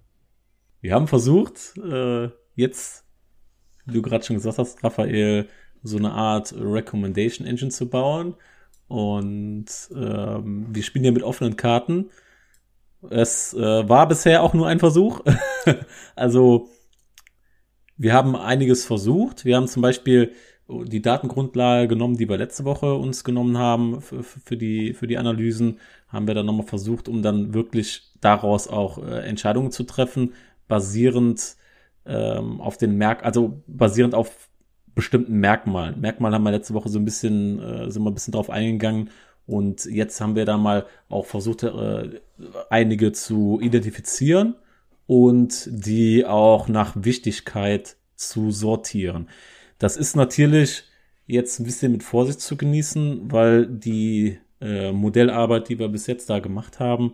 [0.82, 3.04] Wir haben versucht, äh, jetzt,
[3.86, 5.48] wie du gerade schon gesagt hast, Raphael,
[5.84, 8.34] so eine Art Recommendation Engine zu bauen.
[8.88, 12.10] Und ähm, wir spielen ja mit offenen Karten.
[13.10, 15.22] Es äh, war bisher auch nur ein Versuch.
[16.16, 16.68] also
[17.96, 19.44] wir haben einiges versucht.
[19.44, 20.32] Wir haben zum Beispiel
[20.68, 25.18] die Datengrundlage genommen, die wir letzte Woche uns genommen haben für, für die, für die
[25.18, 30.32] Analysen, haben wir dann nochmal versucht, um dann wirklich daraus auch äh, Entscheidungen zu treffen,
[30.72, 31.56] basierend
[32.06, 34.48] ähm, auf den Merk, also basierend auf
[34.94, 36.00] bestimmten Merkmalen.
[36.00, 39.10] Merkmale haben wir letzte Woche so ein bisschen, äh, sind wir ein bisschen drauf eingegangen
[39.44, 42.20] und jetzt haben wir da mal auch versucht, äh,
[42.70, 44.54] einige zu identifizieren
[45.06, 49.28] und die auch nach Wichtigkeit zu sortieren.
[49.76, 50.84] Das ist natürlich
[51.26, 56.30] jetzt ein bisschen mit Vorsicht zu genießen, weil die äh, Modellarbeit, die wir bis jetzt
[56.30, 57.12] da gemacht haben,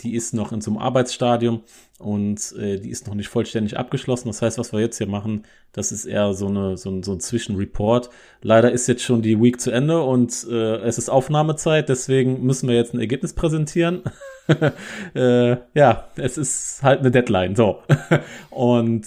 [0.00, 1.62] die ist noch in so einem Arbeitsstadium
[1.98, 4.28] und äh, die ist noch nicht vollständig abgeschlossen.
[4.28, 7.12] Das heißt, was wir jetzt hier machen, das ist eher so, eine, so, ein, so
[7.12, 8.10] ein Zwischenreport.
[8.40, 12.68] Leider ist jetzt schon die Week zu Ende und äh, es ist Aufnahmezeit, deswegen müssen
[12.68, 14.02] wir jetzt ein Ergebnis präsentieren.
[15.14, 17.56] äh, ja, es ist halt eine Deadline.
[17.56, 17.82] So.
[18.50, 19.06] und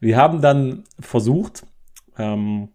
[0.00, 1.66] wir haben dann versucht,
[2.18, 2.68] ähm,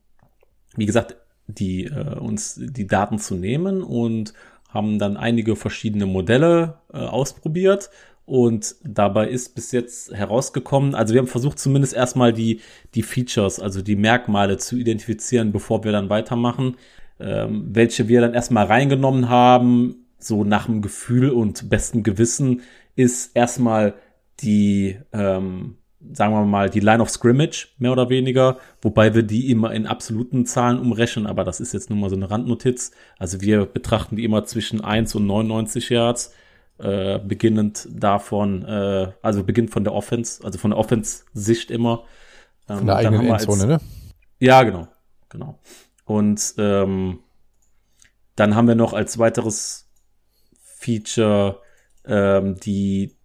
[0.75, 4.33] wie gesagt, die äh, uns die Daten zu nehmen und
[4.71, 7.89] haben dann einige verschiedene Modelle äh, ausprobiert
[8.25, 12.61] und dabei ist bis jetzt herausgekommen, also wir haben versucht zumindest erstmal die,
[12.95, 16.77] die Features, also die Merkmale zu identifizieren, bevor wir dann weitermachen,
[17.19, 22.61] ähm, welche wir dann erstmal reingenommen haben, so nach dem Gefühl und bestem Gewissen,
[22.95, 23.95] ist erstmal
[24.39, 25.77] die ähm,
[26.13, 29.87] sagen wir mal, die Line of Scrimmage, mehr oder weniger, wobei wir die immer in
[29.87, 32.91] absoluten Zahlen umrechnen, aber das ist jetzt nur mal so eine Randnotiz.
[33.17, 36.33] Also wir betrachten die immer zwischen 1 und 99 Yards,
[36.79, 42.03] äh, beginnend davon, äh, also beginnt von der Offense, also von der Offense-Sicht immer.
[42.67, 43.81] Ähm, von der eigenen Endzone, ne?
[44.39, 44.87] Ja, genau,
[45.29, 45.59] genau.
[46.05, 47.19] Und ähm,
[48.35, 49.87] dann haben wir noch als weiteres
[50.63, 51.59] Feature
[52.05, 53.15] ähm, die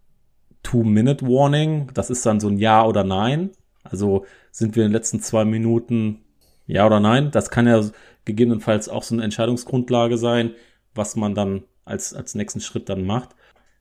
[0.66, 1.92] Two-Minute-Warning.
[1.94, 3.50] Das ist dann so ein Ja oder Nein.
[3.84, 6.24] Also sind wir in den letzten zwei Minuten
[6.66, 7.30] Ja oder Nein.
[7.30, 7.80] Das kann ja
[8.24, 10.54] gegebenenfalls auch so eine Entscheidungsgrundlage sein,
[10.92, 13.36] was man dann als, als nächsten Schritt dann macht.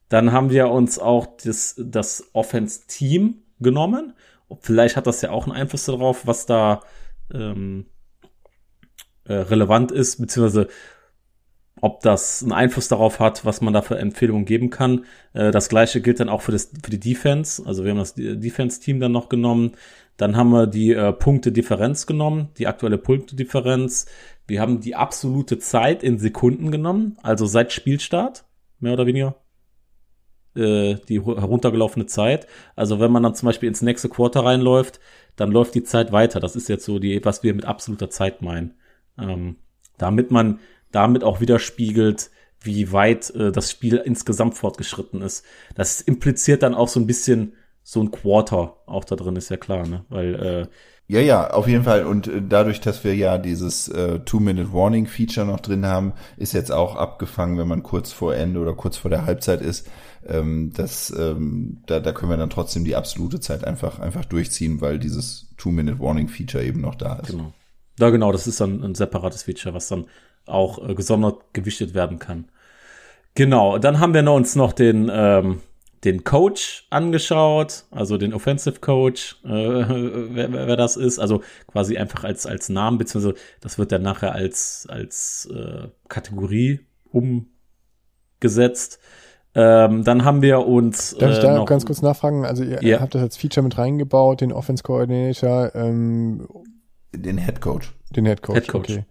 [0.10, 4.14] Dann haben wir uns auch das, das Offense-Team genommen.
[4.60, 6.82] Vielleicht hat das ja auch einen Einfluss darauf, was da
[7.34, 7.88] ähm,
[9.24, 10.68] äh, relevant ist, beziehungsweise
[11.86, 15.06] ob das einen Einfluss darauf hat, was man da für Empfehlungen geben kann.
[15.34, 17.62] Äh, das gleiche gilt dann auch für, das, für die Defense.
[17.66, 19.74] Also wir haben das Defense-Team dann noch genommen.
[20.18, 24.08] Dann haben wir die äh, Punkte-Differenz genommen, die aktuelle Punkte-Differenz.
[24.48, 28.46] Wir haben die absolute Zeit in Sekunden genommen, also seit Spielstart,
[28.80, 29.36] mehr oder weniger.
[30.56, 32.48] äh, die heruntergelaufene Zeit.
[32.76, 35.00] Also wenn man dann zum Beispiel ins nächste Quarter reinläuft,
[35.36, 36.40] dann läuft die Zeit weiter.
[36.40, 38.74] Das ist jetzt so die, was wir mit absoluter Zeit meinen.
[39.20, 39.58] Ähm,
[39.98, 40.60] damit man
[40.96, 42.32] damit auch widerspiegelt,
[42.62, 45.44] wie weit äh, das Spiel insgesamt fortgeschritten ist.
[45.76, 47.54] Das impliziert dann auch so ein bisschen
[47.84, 50.06] so ein Quarter auch da drin, ist ja klar, ne?
[50.10, 50.68] Weil äh,
[51.08, 52.06] ja, ja, auf jeden Fall.
[52.06, 56.96] Und äh, dadurch, dass wir ja dieses äh, Two-Minute-Warning-Feature noch drin haben, ist jetzt auch
[56.96, 59.88] abgefangen, wenn man kurz vor Ende oder kurz vor der Halbzeit ist.
[60.26, 64.82] Ähm, das, ähm, da, da können wir dann trotzdem die absolute Zeit einfach, einfach durchziehen,
[64.82, 67.30] weil dieses Two-Minute-Warning-Feature eben noch da ist.
[67.30, 67.54] Genau.
[68.00, 70.08] Ja, genau, das ist dann ein separates Feature, was dann
[70.46, 72.46] auch äh, gesondert gewichtet werden kann.
[73.36, 75.62] Genau, dann haben wir uns noch den ähm,
[76.06, 82.24] den Coach angeschaut, also den Offensive Coach, äh, wer, wer das ist, also quasi einfach
[82.24, 86.82] als als Namen beziehungsweise das wird dann nachher als als äh, Kategorie
[87.12, 89.00] umgesetzt.
[89.58, 91.16] Ähm, dann haben wir uns.
[91.18, 92.46] Darf ich da noch, ganz kurz nachfragen?
[92.46, 93.00] Also ihr ja.
[93.00, 96.48] habt das als Feature mit reingebaut, den Offense Coordinator, ähm,
[97.14, 97.94] den Head Coach.
[98.16, 98.56] Den Head Coach.
[98.56, 98.90] Head Coach.
[98.92, 99.06] Okay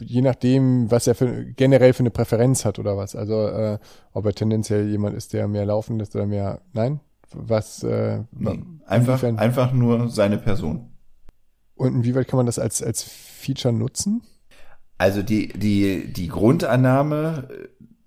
[0.00, 3.16] je nachdem, was er für, generell für eine Präferenz hat oder was.
[3.16, 3.78] Also äh,
[4.12, 6.60] ob er tendenziell jemand ist, der mehr laufen lässt oder mehr.
[6.72, 7.00] Nein?
[7.34, 7.82] Was?
[7.82, 10.90] Äh, nee, einfach, einfach nur seine Person.
[11.74, 14.22] Und inwieweit kann man das als, als Feature nutzen?
[14.98, 17.48] Also die, die, die Grundannahme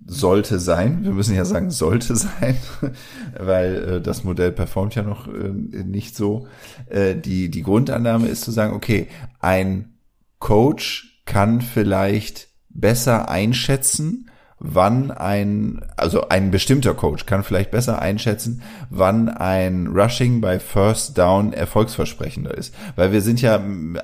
[0.06, 2.56] sollte sein, wir müssen ja sagen, sollte sein,
[3.40, 6.48] weil äh, das Modell performt ja noch äh, nicht so.
[6.88, 9.08] Äh, die, die Grundannahme ist zu sagen, okay,
[9.40, 9.95] ein
[10.40, 18.62] Coach kann vielleicht besser einschätzen, wann ein, also ein bestimmter Coach kann vielleicht besser einschätzen,
[18.90, 22.74] wann ein Rushing bei First Down erfolgsversprechender ist.
[22.96, 23.62] Weil wir sind ja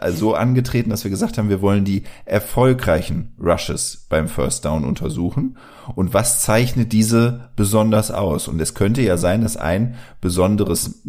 [0.09, 5.57] so angetreten, dass wir gesagt haben, wir wollen die erfolgreichen Rushes beim First Down untersuchen.
[5.95, 8.47] Und was zeichnet diese besonders aus?
[8.47, 11.01] Und es könnte ja sein, dass ein besonderes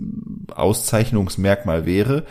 [0.55, 2.25] Auszeichnungsmerkmal wäre,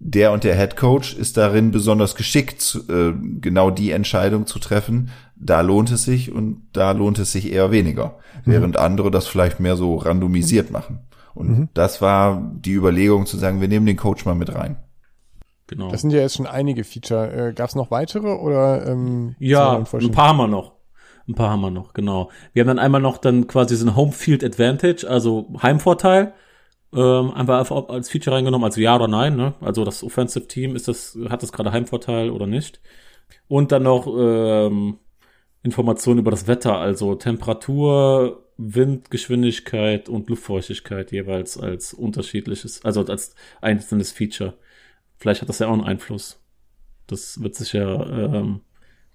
[0.00, 5.10] der und der Head Coach ist darin besonders geschickt, äh, genau die Entscheidung zu treffen.
[5.34, 8.52] Da lohnt es sich und da lohnt es sich eher weniger, mhm.
[8.52, 11.00] während andere das vielleicht mehr so randomisiert machen.
[11.34, 11.68] Und mhm.
[11.74, 14.76] das war die Überlegung zu sagen, wir nehmen den Coach mal mit rein.
[15.66, 15.90] Genau.
[15.90, 17.48] Das sind ja jetzt schon einige Feature.
[17.48, 18.86] Äh, Gab es noch weitere oder?
[18.86, 20.72] Ähm, ja, ein paar haben wir noch.
[21.28, 22.30] Ein paar haben wir noch, genau.
[22.54, 26.32] Wir haben dann einmal noch dann quasi so ein Home Field Advantage, also Heimvorteil
[26.94, 29.54] ähm, einfach als Feature reingenommen, also ja oder nein, ne?
[29.60, 32.80] Also das Offensive Team ist das, hat das gerade Heimvorteil oder nicht.
[33.46, 34.98] Und dann noch ähm,
[35.62, 44.12] Informationen über das Wetter, also Temperatur, Windgeschwindigkeit und Luftfeuchtigkeit jeweils als unterschiedliches, also als einzelnes
[44.12, 44.54] Feature.
[45.16, 46.40] Vielleicht hat das ja auch einen Einfluss.
[47.06, 48.60] Das wird sich ja ähm,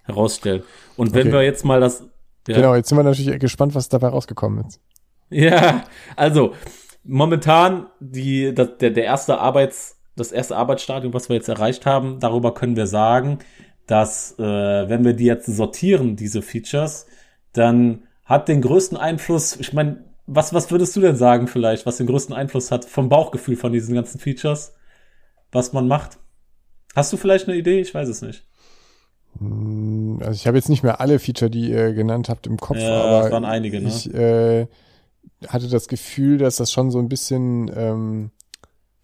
[0.02, 0.62] herausstellen.
[0.96, 1.32] Und wenn okay.
[1.32, 2.08] wir jetzt mal das.
[2.46, 4.80] Ja, genau, jetzt sind wir natürlich gespannt, was dabei rausgekommen ist.
[5.30, 5.84] Ja,
[6.16, 6.54] also
[7.04, 12.18] momentan die, das, der, der erste Arbeits, das erste Arbeitsstadium, was wir jetzt erreicht haben,
[12.20, 13.38] darüber können wir sagen,
[13.86, 17.06] dass äh, wenn wir die jetzt sortieren, diese Features,
[17.52, 21.98] dann hat den größten Einfluss, ich meine, was, was würdest du denn sagen vielleicht, was
[21.98, 24.74] den größten Einfluss hat vom Bauchgefühl von diesen ganzen Features,
[25.52, 26.18] was man macht?
[26.94, 27.80] Hast du vielleicht eine Idee?
[27.80, 28.46] Ich weiß es nicht.
[29.38, 32.78] Hm, also ich habe jetzt nicht mehr alle Feature, die ihr genannt habt, im Kopf,
[32.78, 33.88] ja, aber waren einige, ne?
[33.88, 34.66] ich äh,
[35.48, 38.30] hatte das Gefühl, dass das schon so ein bisschen ähm,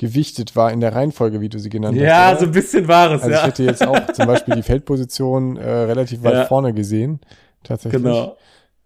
[0.01, 2.33] gewichtet war in der Reihenfolge, wie du sie genannt ja, hast.
[2.33, 3.41] Ja, so ein bisschen war es, also ja.
[3.41, 6.45] Ich hätte jetzt auch zum Beispiel die Feldposition äh, relativ weit ja.
[6.47, 7.21] vorne gesehen,
[7.63, 8.03] tatsächlich.
[8.03, 8.37] Genau.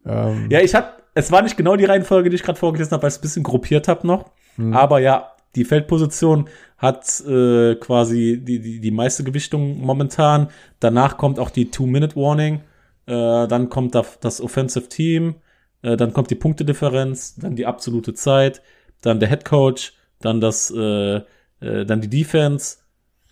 [0.05, 3.05] Ähm, ja, ich hab, es war nicht genau die Reihenfolge, die ich gerade vorgelesen habe,
[3.05, 4.31] weil ich es ein bisschen gruppiert habe noch.
[4.57, 4.73] Hm.
[4.73, 10.49] Aber ja, die Feldposition hat äh, quasi die, die, die meiste Gewichtung momentan.
[10.81, 12.61] Danach kommt auch die Two-Minute-Warning.
[13.07, 15.37] Äh, dann kommt das, das Offensive Team.
[15.85, 18.63] Äh, dann kommt die Punktedifferenz, dann die absolute Zeit,
[19.03, 21.17] dann der Head Coach, dann das, äh,
[21.61, 22.79] äh, dann die Defense,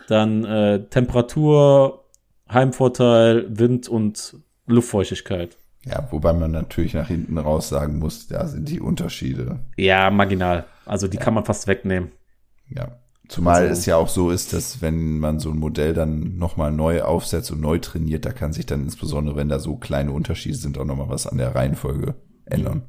[0.06, 2.04] dann äh, Temperatur,
[2.50, 4.36] Heimvorteil, Wind und
[4.66, 5.56] Luftfeuchtigkeit.
[5.86, 9.60] Ja, wobei man natürlich nach hinten raus sagen muss, da sind die Unterschiede.
[9.76, 10.66] Ja, marginal.
[10.84, 11.22] Also die ja.
[11.22, 12.12] kann man fast wegnehmen.
[12.68, 12.98] Ja.
[13.28, 16.70] Zumal also, es ja auch so ist, dass wenn man so ein Modell dann nochmal
[16.70, 20.58] neu aufsetzt und neu trainiert, da kann sich dann insbesondere, wenn da so kleine Unterschiede
[20.58, 22.14] sind, auch nochmal was an der Reihenfolge
[22.46, 22.88] ändern.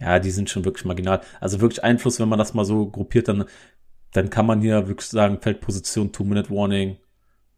[0.00, 1.20] Ja, die sind schon wirklich marginal.
[1.40, 3.44] Also wirklich Einfluss, wenn man das mal so gruppiert, dann,
[4.12, 6.98] dann kann man hier wirklich sagen, Feldposition, Two-Minute-Warning,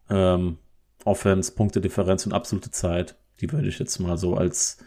[0.08, 0.58] ähm,
[1.04, 3.16] Offense, Punktedifferenz und absolute Zeit.
[3.40, 4.78] Die würde ich jetzt mal so als,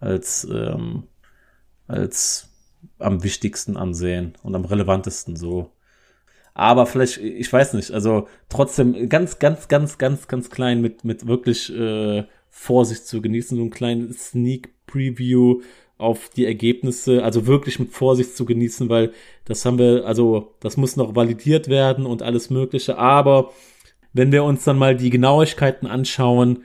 [0.00, 1.04] als, ähm,
[1.86, 2.48] als
[2.98, 5.72] am wichtigsten ansehen und am relevantesten so.
[6.54, 11.26] Aber vielleicht, ich weiß nicht, also trotzdem ganz, ganz, ganz, ganz, ganz klein mit, mit
[11.26, 15.62] wirklich äh, Vorsicht zu genießen, so einen kleinen Sneak Preview
[15.98, 19.12] auf die Ergebnisse, also wirklich mit Vorsicht zu genießen, weil
[19.44, 22.98] das haben wir, also das muss noch validiert werden und alles Mögliche.
[22.98, 23.52] Aber
[24.12, 26.64] wenn wir uns dann mal die Genauigkeiten anschauen,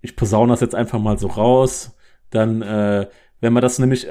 [0.00, 1.96] ich posaune das jetzt einfach mal so raus,
[2.30, 3.08] dann, äh,
[3.40, 4.06] wenn man das nämlich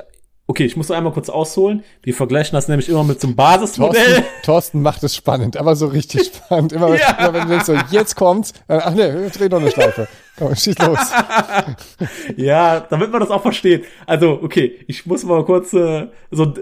[0.48, 1.84] Okay, ich muss noch einmal kurz ausholen.
[2.04, 4.04] Wir vergleichen das nämlich immer mit so einem Basismodell.
[4.04, 6.72] Thorsten, Thorsten macht es spannend, aber so richtig spannend.
[6.72, 7.18] Immer, wenn, Ja.
[7.18, 10.08] immer wenn du denkst, so, jetzt kommt's, dann, ach nee, wir drehen noch eine Schleife.
[10.38, 11.00] Komm, schieß los.
[12.38, 13.86] Ja, damit man das auch versteht.
[14.06, 16.54] Also, okay, ich muss mal kurz äh, so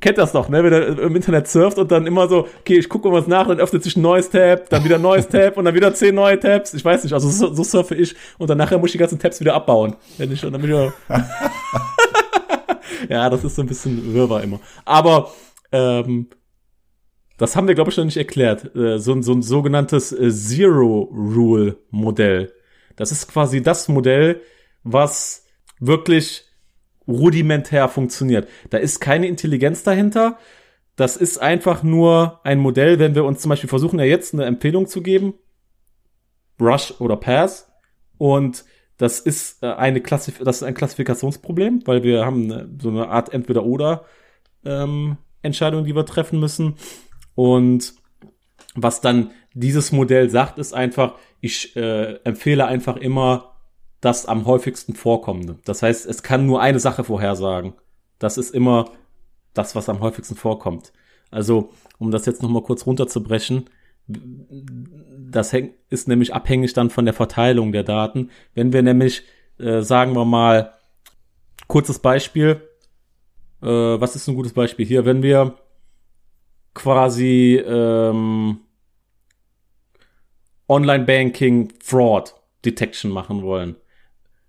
[0.00, 2.88] kennt das doch, ne, wenn er im Internet surft und dann immer so, okay, ich
[2.88, 5.64] gucke was nach, dann öffnet sich ein neues Tab, dann wieder ein neues Tab und
[5.64, 6.74] dann wieder zehn neue Tabs.
[6.74, 9.18] Ich weiß nicht, also so, so surfe ich und dann nachher muss ich die ganzen
[9.18, 10.92] Tabs wieder abbauen, wenn ich und dann wieder
[13.08, 14.60] Ja, das ist so ein bisschen Wirrwarr immer.
[14.84, 15.32] Aber
[15.72, 16.28] ähm,
[17.38, 18.74] das haben wir, glaube ich, noch nicht erklärt.
[18.76, 20.30] Äh, so, ein- so ein sogenanntes äh,
[21.22, 22.52] Zero-Rule-Modell.
[22.96, 24.40] Das ist quasi das Modell,
[24.82, 25.44] was
[25.80, 26.44] wirklich
[27.08, 28.48] rudimentär funktioniert.
[28.70, 30.38] Da ist keine Intelligenz dahinter.
[30.96, 34.44] Das ist einfach nur ein Modell, wenn wir uns zum Beispiel versuchen, ja jetzt eine
[34.44, 35.34] Empfehlung zu geben.
[36.60, 37.72] Rush oder Pass.
[38.18, 38.64] Und
[39.02, 43.08] das ist äh, eine Klassif das ist ein Klassifikationsproblem, weil wir haben eine, so eine
[43.08, 44.04] Art Entweder-Oder
[44.64, 46.76] ähm, Entscheidung, die wir treffen müssen.
[47.34, 47.94] Und
[48.76, 53.56] was dann dieses Modell sagt, ist einfach, ich äh, empfehle einfach immer
[54.00, 55.58] das am häufigsten vorkommende.
[55.64, 57.74] Das heißt, es kann nur eine Sache vorhersagen.
[58.20, 58.92] Das ist immer
[59.52, 60.92] das, was am häufigsten vorkommt.
[61.32, 63.68] Also, um das jetzt nochmal kurz runterzubrechen,
[64.08, 65.54] das
[65.90, 68.30] ist nämlich abhängig dann von der Verteilung der Daten.
[68.54, 69.22] Wenn wir nämlich,
[69.58, 70.74] äh, sagen wir mal,
[71.68, 72.60] kurzes Beispiel,
[73.62, 75.04] äh, was ist ein gutes Beispiel hier?
[75.04, 75.54] Wenn wir
[76.74, 78.60] quasi ähm,
[80.68, 82.34] Online-Banking Fraud
[82.64, 83.76] Detection machen wollen,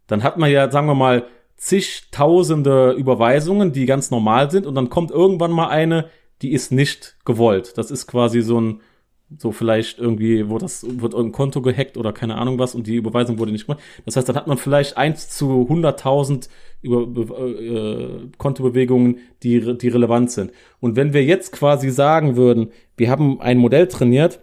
[0.08, 1.28] dann hat man ja, sagen wir mal,
[1.58, 6.10] zigtausende Überweisungen, die ganz normal sind und dann kommt irgendwann mal eine,
[6.41, 7.78] die ist nicht gewollt.
[7.78, 8.82] Das ist quasi so ein,
[9.38, 12.95] so vielleicht irgendwie, wo das, wird irgendein Konto gehackt oder keine Ahnung was und die
[12.95, 13.82] Überweisung wurde nicht gemacht.
[14.05, 16.49] Das heißt, dann hat man vielleicht eins zu 100.000
[16.82, 20.51] über, be- äh, Kontobewegungen, die, die relevant sind.
[20.80, 24.39] Und wenn wir jetzt quasi sagen würden, wir haben ein Modell trainiert,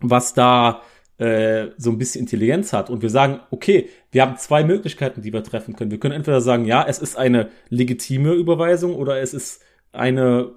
[0.00, 0.82] was da
[1.18, 5.32] äh, so ein bisschen Intelligenz hat und wir sagen, okay, wir haben zwei Möglichkeiten, die
[5.32, 5.90] wir treffen können.
[5.90, 9.62] Wir können entweder sagen, ja, es ist eine legitime Überweisung oder es ist
[9.92, 10.50] eine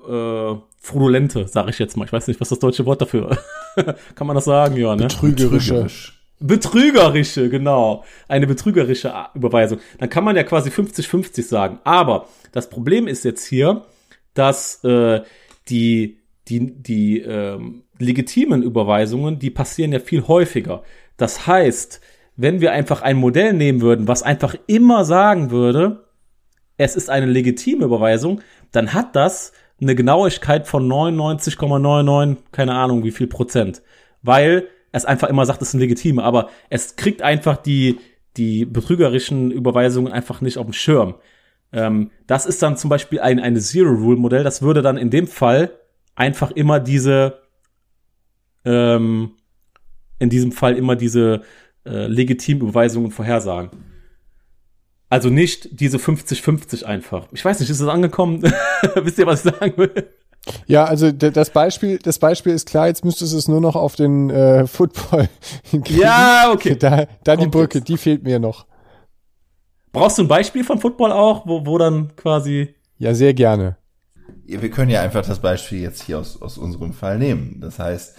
[0.62, 2.06] äh, fraudulente, sage ich jetzt mal.
[2.06, 3.38] Ich weiß nicht, was das deutsche Wort dafür
[4.16, 5.08] kann man das sagen, ja, ne?
[5.08, 5.88] Trügerische.
[6.40, 8.06] Betrügerische, genau.
[8.28, 9.80] Eine betrügerische Überweisung.
[9.98, 11.80] Dann kann man ja quasi 50-50 sagen.
[11.84, 13.86] Aber das Problem ist jetzt hier,
[14.34, 15.22] dass äh,
[15.68, 20.84] die, die, die ähm, legitimen Überweisungen, die passieren ja viel häufiger.
[21.18, 22.00] Das heißt,
[22.38, 26.08] wenn wir einfach ein Modell nehmen würden, was einfach immer sagen würde,
[26.78, 28.40] es ist eine legitime Überweisung,
[28.72, 29.52] dann hat das
[29.82, 33.82] eine Genauigkeit von 99,99, keine Ahnung wie viel Prozent.
[34.22, 38.00] Weil es einfach immer sagt, es ein legitime, aber es kriegt einfach die,
[38.38, 41.16] die betrügerischen Überweisungen einfach nicht auf den Schirm.
[41.72, 45.72] Ähm, das ist dann zum Beispiel ein, eine Zero-Rule-Modell, das würde dann in dem Fall
[46.16, 47.40] einfach immer diese,
[48.66, 49.34] ähm,
[50.18, 51.42] in diesem Fall immer diese
[51.86, 53.70] äh, legitimen Überweisungen vorhersagen.
[55.10, 57.28] Also nicht diese 50-50 einfach.
[57.32, 58.44] Ich weiß nicht, ist es angekommen?
[58.96, 60.10] Wisst ihr, was ich sagen will?
[60.68, 63.96] Ja, also das Beispiel, das Beispiel ist klar, jetzt müsstest du es nur noch auf
[63.96, 65.28] den äh, Football
[65.64, 66.02] hinkriegen.
[66.02, 66.76] Ja, okay.
[66.76, 67.88] Da, da die Brücke, jetzt.
[67.88, 68.66] die fehlt mir noch.
[69.92, 72.76] Brauchst du ein Beispiel von Football auch, wo, wo dann quasi.
[72.98, 73.78] Ja, sehr gerne.
[74.46, 77.60] Ja, wir können ja einfach das Beispiel jetzt hier aus, aus unserem Fall nehmen.
[77.60, 78.18] Das heißt,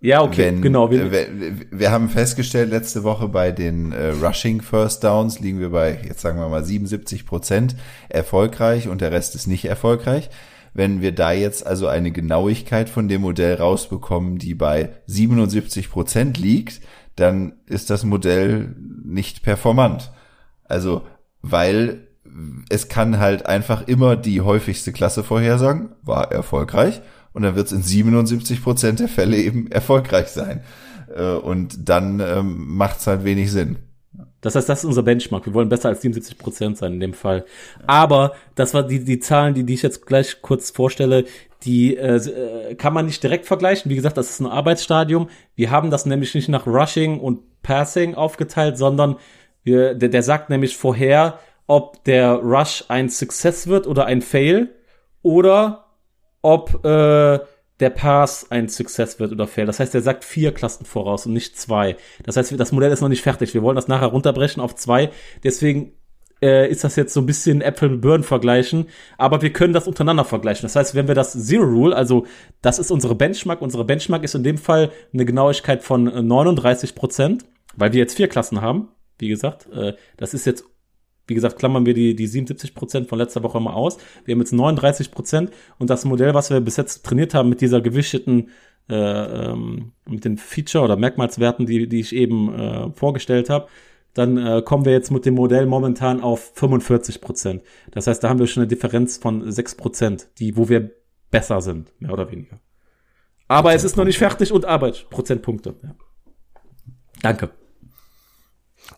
[0.00, 0.90] Ja, okay, wenn, genau.
[0.90, 5.58] Wir, äh, wir, wir haben festgestellt, letzte Woche bei den äh, Rushing First Downs liegen
[5.58, 7.74] wir bei, jetzt sagen wir mal 77 Prozent
[8.08, 10.30] erfolgreich und der Rest ist nicht erfolgreich.
[10.72, 16.38] Wenn wir da jetzt also eine Genauigkeit von dem Modell rausbekommen, die bei 77 Prozent
[16.38, 16.80] liegt,
[17.16, 20.12] dann ist das Modell nicht performant.
[20.64, 21.02] Also,
[21.42, 22.06] weil
[22.68, 27.00] es kann halt einfach immer die häufigste Klasse vorhersagen, war erfolgreich,
[27.32, 30.62] und dann wird es in 77 Prozent der Fälle eben erfolgreich sein.
[31.14, 33.78] Äh, Und dann ähm, macht es halt wenig Sinn.
[34.40, 35.46] das heißt, das ist unser Benchmark.
[35.46, 37.44] Wir wollen besser als 77 Prozent sein in dem Fall.
[37.86, 41.24] Aber das war die, die Zahlen, die, die ich jetzt gleich kurz vorstelle,
[41.64, 43.90] die äh, äh, kann man nicht direkt vergleichen.
[43.90, 45.28] Wie gesagt, das ist ein Arbeitsstadium.
[45.56, 49.16] Wir haben das nämlich nicht nach Rushing und Passing aufgeteilt, sondern
[49.64, 54.70] wir, der, der sagt nämlich vorher, ob der Rush ein Success wird oder ein Fail
[55.22, 55.87] oder
[56.42, 57.38] ob äh,
[57.80, 59.66] der Pass ein Success wird oder Fail.
[59.66, 61.96] Das heißt, er sagt vier Klassen voraus und nicht zwei.
[62.24, 63.54] Das heißt, das Modell ist noch nicht fertig.
[63.54, 65.10] Wir wollen das nachher runterbrechen auf zwei.
[65.44, 65.92] Deswegen
[66.42, 68.86] äh, ist das jetzt so ein bisschen Äpfel mit Birnen vergleichen,
[69.16, 70.62] aber wir können das untereinander vergleichen.
[70.62, 72.26] Das heißt, wenn wir das Zero Rule, also
[72.62, 77.44] das ist unsere Benchmark, unsere Benchmark ist in dem Fall eine Genauigkeit von 39 Prozent,
[77.76, 78.88] weil wir jetzt vier Klassen haben.
[79.18, 80.64] Wie gesagt, äh, das ist jetzt
[81.28, 83.98] wie gesagt, klammern wir die, die 77 Prozent von letzter Woche mal aus.
[84.24, 87.60] Wir haben jetzt 39 Prozent und das Modell, was wir bis jetzt trainiert haben mit
[87.60, 88.48] dieser gewichteten,
[88.88, 93.68] äh, ähm, mit den Feature- oder Merkmalswerten, die, die ich eben äh, vorgestellt habe,
[94.14, 97.62] dann äh, kommen wir jetzt mit dem Modell momentan auf 45 Prozent.
[97.92, 100.90] Das heißt, da haben wir schon eine Differenz von 6 Prozent, die, wo wir
[101.30, 102.58] besser sind, mehr oder weniger.
[103.46, 105.76] Aber es ist noch nicht fertig und Arbeit, Prozentpunkte.
[105.82, 105.94] Ja.
[107.22, 107.50] Danke.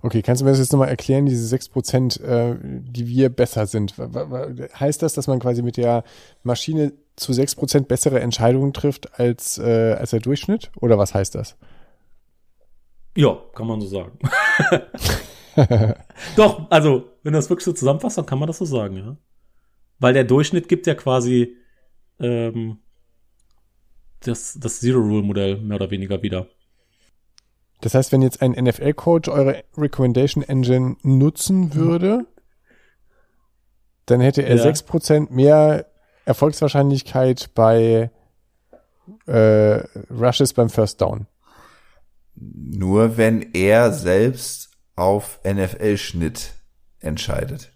[0.02, 3.66] Okay, kannst du mir das jetzt nochmal erklären, diese 6 Prozent, äh, die wir besser
[3.66, 3.94] sind?
[3.98, 6.04] Heißt das, dass man quasi mit der
[6.42, 10.70] Maschine zu 6 Prozent bessere Entscheidungen trifft als, äh, als der Durchschnitt?
[10.80, 11.56] Oder was heißt das?
[13.16, 14.18] Ja, kann man so sagen.
[16.36, 19.16] Doch, also, wenn du das wirklich so zusammenfasst, dann kann man das so sagen, ja.
[19.98, 21.56] Weil der Durchschnitt gibt ja quasi
[22.20, 22.78] ähm,
[24.20, 26.46] das, das Zero-Rule-Modell mehr oder weniger wieder.
[27.80, 32.26] Das heißt, wenn jetzt ein NFL-Coach eure Recommendation Engine nutzen würde,
[34.06, 34.86] dann hätte er sechs ja.
[34.86, 35.86] Prozent mehr
[36.24, 38.10] Erfolgswahrscheinlichkeit bei
[39.26, 41.26] äh, Rushes beim First Down.
[42.34, 46.54] Nur wenn er selbst auf NFL-Schnitt
[47.00, 47.72] entscheidet.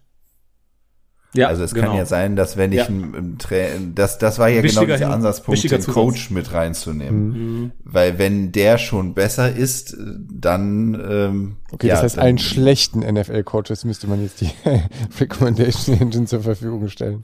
[1.35, 1.87] Ja, also es genau.
[1.87, 2.85] kann ja sein, dass wenn ich ja.
[2.87, 7.71] ein, ein das das war ja genau dieser Ansatzpunkt, den Coach mit reinzunehmen, mhm.
[7.83, 13.85] weil wenn der schon besser ist, dann ähm, okay, ja, das heißt, allen schlechten NFL-Coaches
[13.85, 14.51] müsste man jetzt die
[15.19, 17.23] Recommendation Engine zur Verfügung stellen.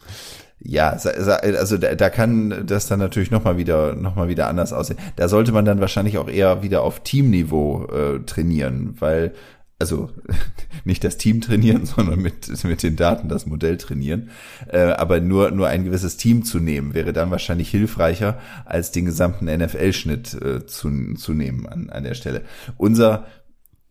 [0.64, 4.74] Ja, also da, da kann das dann natürlich noch mal wieder noch mal wieder anders
[4.74, 4.99] aussehen.
[5.16, 9.34] Da sollte man dann wahrscheinlich auch eher wieder auf Teamniveau äh, trainieren, weil
[9.82, 10.12] also
[10.86, 14.30] nicht das Team trainieren, sondern mit, mit den Daten das Modell trainieren.
[14.68, 19.06] Äh, aber nur, nur ein gewisses Team zu nehmen, wäre dann wahrscheinlich hilfreicher, als den
[19.06, 22.44] gesamten NFL-Schnitt äh, zu, zu nehmen an, an der Stelle.
[22.78, 23.26] Unser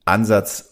[0.05, 0.70] Ansatz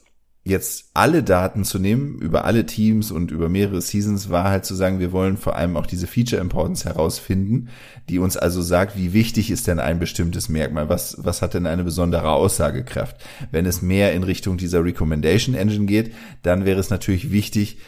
[0.48, 4.74] jetzt alle Daten zu nehmen über alle Teams und über mehrere Seasons war halt zu
[4.74, 7.68] sagen, wir wollen vor allem auch diese Feature Importance herausfinden,
[8.08, 11.66] die uns also sagt, wie wichtig ist denn ein bestimmtes Merkmal, was, was hat denn
[11.66, 13.16] eine besondere Aussagekraft.
[13.50, 17.78] Wenn es mehr in Richtung dieser Recommendation Engine geht, dann wäre es natürlich wichtig,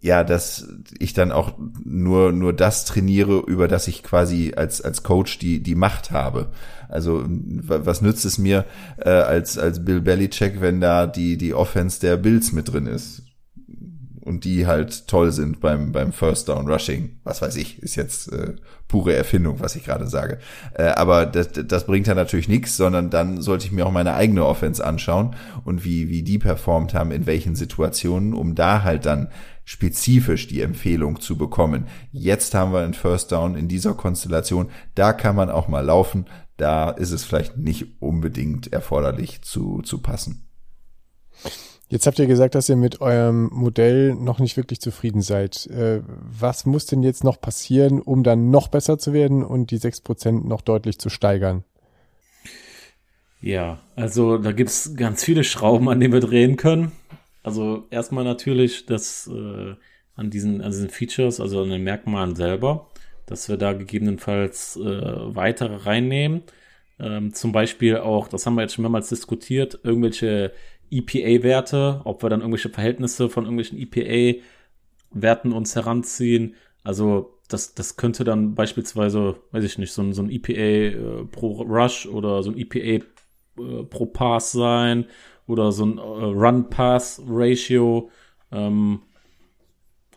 [0.00, 0.68] ja, dass
[0.98, 1.54] ich dann auch
[1.84, 6.52] nur, nur das trainiere, über das ich quasi als, als Coach die, die Macht habe.
[6.90, 8.64] Also was nützt es mir
[8.98, 13.22] äh, als, als Bill Belichick, wenn da die, die Offense der Bills mit drin ist?
[14.22, 17.18] Und die halt toll sind beim, beim First Down Rushing.
[17.24, 18.54] Was weiß ich, ist jetzt äh,
[18.86, 20.38] pure Erfindung, was ich gerade sage.
[20.74, 24.14] Äh, aber das, das bringt ja natürlich nichts, sondern dann sollte ich mir auch meine
[24.14, 25.34] eigene Offense anschauen
[25.64, 29.28] und wie, wie die performt haben, in welchen Situationen, um da halt dann
[29.64, 31.86] spezifisch die Empfehlung zu bekommen.
[32.10, 34.68] Jetzt haben wir einen First Down in dieser Konstellation.
[34.96, 36.26] Da kann man auch mal laufen
[36.60, 40.46] da ist es vielleicht nicht unbedingt erforderlich zu, zu passen.
[41.88, 45.66] Jetzt habt ihr gesagt, dass ihr mit eurem Modell noch nicht wirklich zufrieden seid.
[45.66, 49.78] Äh, was muss denn jetzt noch passieren, um dann noch besser zu werden und die
[49.78, 51.64] sechs Prozent noch deutlich zu steigern?
[53.40, 56.92] Ja, also da gibt's ganz viele Schrauben, an denen wir drehen können.
[57.42, 59.74] Also erstmal natürlich das äh,
[60.14, 62.89] an diesen, an diesen Features, also an den Merkmalen selber
[63.30, 66.42] dass wir da gegebenenfalls äh, weitere reinnehmen.
[66.98, 70.52] Ähm, zum Beispiel auch, das haben wir jetzt schon mehrmals diskutiert, irgendwelche
[70.90, 76.56] EPA-Werte, ob wir dann irgendwelche Verhältnisse von irgendwelchen EPA-Werten uns heranziehen.
[76.82, 81.24] Also das, das könnte dann beispielsweise, weiß ich nicht, so ein, so ein EPA äh,
[81.30, 83.04] pro Rush oder so ein EPA
[83.58, 85.06] äh, pro Pass sein
[85.46, 88.10] oder so ein äh, Run-Pass-Ratio.
[88.52, 89.02] Ähm,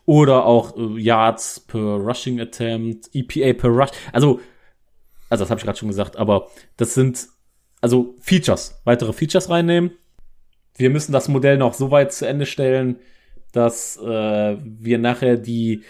[0.06, 3.90] oder auch äh, Yards per Rushing Attempt, EPA per Rush.
[4.12, 4.40] Also,
[5.30, 7.28] also das habe ich gerade schon gesagt, aber das sind
[7.80, 9.92] also Features, weitere Features reinnehmen.
[10.76, 12.98] Wir müssen das Modell noch so weit zu Ende stellen,
[13.52, 15.82] dass äh, wir nachher die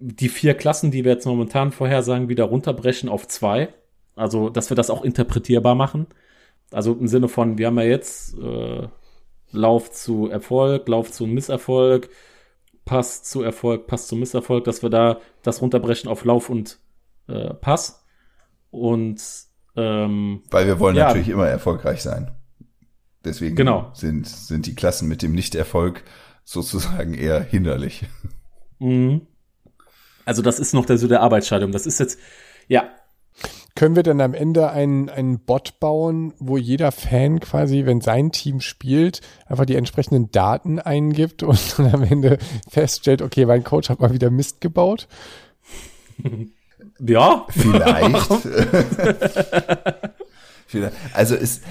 [0.00, 3.68] die vier Klassen, die wir jetzt momentan vorhersagen, wieder runterbrechen auf zwei.
[4.16, 6.06] Also, dass wir das auch interpretierbar machen.
[6.72, 8.88] Also im Sinne von, wir haben ja jetzt äh,
[9.52, 12.08] Lauf zu Erfolg, Lauf zu Misserfolg,
[12.90, 16.80] Pass zu Erfolg, Pass zu Misserfolg, dass wir da das runterbrechen auf Lauf und
[17.28, 18.04] äh, Pass.
[18.72, 19.22] Und
[19.76, 22.32] ähm, weil wir wollen ja, natürlich immer erfolgreich sein.
[23.24, 23.92] Deswegen genau.
[23.94, 26.02] sind, sind die Klassen mit dem Nichterfolg
[26.42, 28.06] sozusagen eher hinderlich.
[28.80, 29.24] Mhm.
[30.24, 31.70] Also das ist noch der, so der Arbeitsscheidung.
[31.70, 32.18] Das ist jetzt,
[32.66, 32.90] ja.
[33.80, 38.30] Können wir dann am Ende einen, einen Bot bauen, wo jeder Fan quasi, wenn sein
[38.30, 42.36] Team spielt, einfach die entsprechenden Daten eingibt und dann am Ende
[42.68, 45.08] feststellt, okay, mein Coach hat mal wieder Mist gebaut?
[46.98, 47.46] Ja.
[47.48, 48.30] Vielleicht.
[51.12, 51.62] Also ist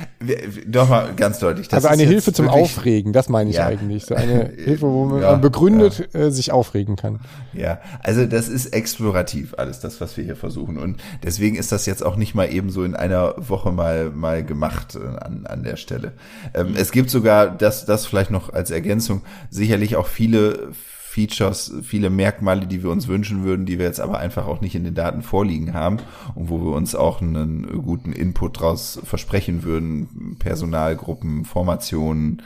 [0.68, 1.72] doch mal ganz deutlich.
[1.72, 4.06] also eine Hilfe zum wirklich, Aufregen, das meine ich ja, eigentlich.
[4.06, 6.20] So eine Hilfe, wo man ja, begründet ja.
[6.20, 7.20] äh, sich aufregen kann.
[7.54, 10.78] Ja, also das ist explorativ alles, das, was wir hier versuchen.
[10.78, 14.44] Und deswegen ist das jetzt auch nicht mal eben so in einer Woche mal mal
[14.44, 16.14] gemacht äh, an, an der Stelle.
[16.54, 20.72] Ähm, es gibt sogar, das, das vielleicht noch als Ergänzung, sicherlich auch viele
[21.20, 24.74] Features, viele Merkmale, die wir uns wünschen würden, die wir jetzt aber einfach auch nicht
[24.74, 25.98] in den Daten vorliegen haben
[26.34, 32.42] und wo wir uns auch einen guten Input draus versprechen würden, Personalgruppen, Formationen,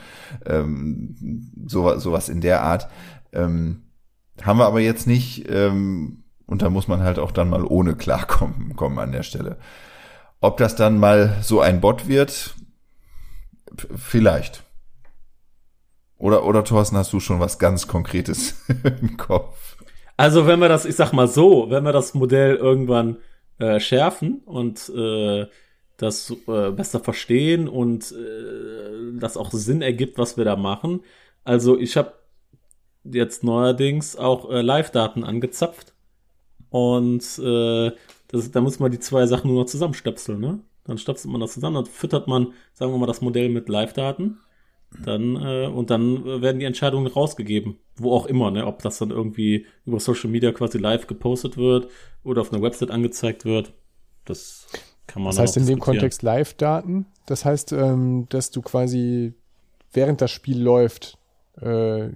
[0.48, 2.88] ähm, so, sowas in der Art.
[3.32, 3.84] Ähm,
[4.42, 7.96] haben wir aber jetzt nicht ähm, und da muss man halt auch dann mal ohne
[7.96, 9.58] klarkommen kommen an der Stelle.
[10.42, 12.56] Ob das dann mal so ein Bot wird,
[13.96, 14.63] vielleicht.
[16.24, 18.56] Oder, oder Thorsten, hast du schon was ganz Konkretes
[19.02, 19.76] im Kopf?
[20.16, 23.18] Also wenn wir das, ich sag mal so, wenn wir das Modell irgendwann
[23.60, 25.48] äh, schärfen und äh,
[25.98, 31.02] das äh, besser verstehen und äh, das auch Sinn ergibt, was wir da machen.
[31.44, 32.14] Also ich habe
[33.04, 35.94] jetzt neuerdings auch äh, Live-Daten angezapft
[36.70, 37.92] und äh,
[38.30, 40.62] das, da muss man die zwei Sachen nur noch zusammenstöpseln, ne?
[40.86, 44.38] Dann stöpselt man das zusammen, dann füttert man, sagen wir mal, das Modell mit Live-Daten
[45.04, 47.78] dann, äh, und dann werden die Entscheidungen rausgegeben.
[47.96, 48.66] Wo auch immer, ne?
[48.66, 51.90] Ob das dann irgendwie über Social Media quasi live gepostet wird
[52.24, 53.74] oder auf einer Website angezeigt wird.
[54.26, 54.68] Das
[55.08, 57.06] kann man Das heißt in dem Kontext Live-Daten.
[57.26, 59.34] Das heißt, ähm, dass du quasi
[59.92, 61.18] während das Spiel läuft,
[61.62, 62.10] äh,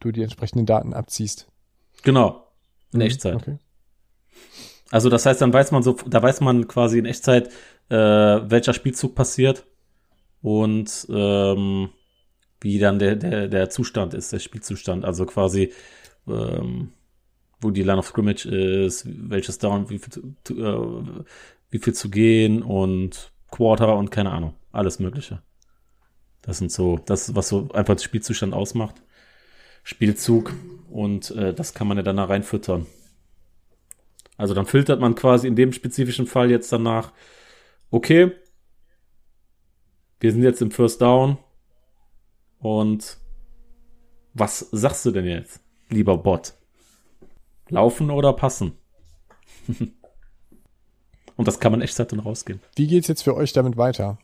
[0.00, 1.48] du die entsprechenden Daten abziehst.
[2.02, 2.48] Genau.
[2.92, 3.06] In mhm.
[3.06, 3.36] Echtzeit.
[3.36, 3.58] Okay.
[4.90, 7.48] Also das heißt, dann weiß man so, da weiß man quasi in Echtzeit,
[7.88, 9.66] äh, welcher Spielzug passiert
[10.44, 11.88] und ähm,
[12.60, 15.06] wie dann der, der, der Zustand ist, der Spielzustand.
[15.06, 15.72] Also quasi,
[16.28, 16.92] ähm,
[17.62, 21.22] wo die Line of Scrimmage ist, welches Down, wie viel, zu, äh,
[21.70, 25.40] wie viel zu gehen und Quarter und keine Ahnung, alles Mögliche.
[26.42, 28.96] Das sind so, das was so einfach den Spielzustand ausmacht.
[29.82, 30.52] Spielzug
[30.90, 32.84] und äh, das kann man ja dann da reinfüttern.
[34.36, 37.14] Also dann filtert man quasi in dem spezifischen Fall jetzt danach,
[37.90, 38.32] okay,
[40.24, 41.36] wir sind jetzt im First Down.
[42.58, 43.18] Und
[44.32, 45.60] was sagst du denn jetzt,
[45.90, 46.54] lieber Bot?
[47.68, 48.72] Laufen oder passen?
[51.36, 52.60] Und das kann man echt dann rausgehen.
[52.74, 54.16] Wie geht's jetzt für euch damit weiter?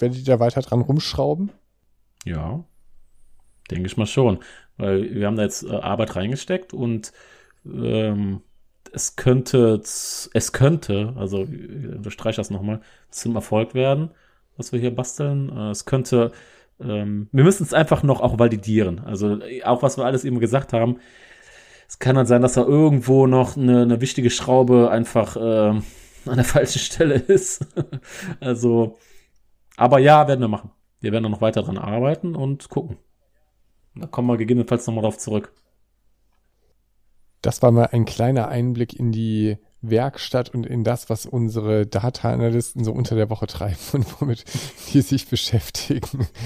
[0.00, 1.52] Werdet ihr da weiter dran rumschrauben?
[2.24, 2.64] Ja,
[3.70, 4.40] denke ich mal schon.
[4.78, 7.12] Weil wir haben da jetzt äh, Arbeit reingesteckt und
[7.64, 8.42] ähm,
[8.92, 14.10] es könnte, es könnte, also ich unterstreiche das nochmal, zum Erfolg werden
[14.60, 15.50] was wir hier basteln.
[15.56, 16.30] Äh, es könnte,
[16.80, 19.00] ähm, wir müssen es einfach noch auch validieren.
[19.00, 20.98] Also auch was wir alles eben gesagt haben.
[21.88, 25.82] Es kann dann sein, dass da irgendwo noch eine, eine wichtige Schraube einfach äh, an
[26.36, 27.66] der falschen Stelle ist.
[28.40, 28.98] also,
[29.76, 30.70] aber ja, werden wir machen.
[31.00, 32.98] Wir werden da noch weiter dran arbeiten und gucken.
[33.96, 35.52] Da kommen wir gegebenenfalls nochmal drauf zurück.
[37.42, 42.84] Das war mal ein kleiner Einblick in die Werkstatt und in das, was unsere Data-Analysten
[42.84, 44.44] so unter der Woche treiben und womit
[44.92, 46.26] die sich beschäftigen.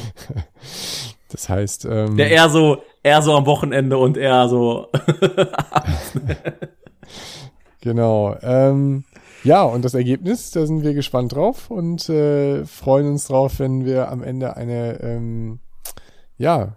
[1.31, 4.87] Das heißt, ähm, der eher so, eher so am Wochenende und eher so.
[7.81, 8.37] genau.
[8.41, 9.03] Ähm,
[9.43, 13.85] ja, und das Ergebnis, da sind wir gespannt drauf und äh, freuen uns drauf, wenn
[13.85, 15.59] wir am Ende eine, ähm,
[16.39, 16.77] ja,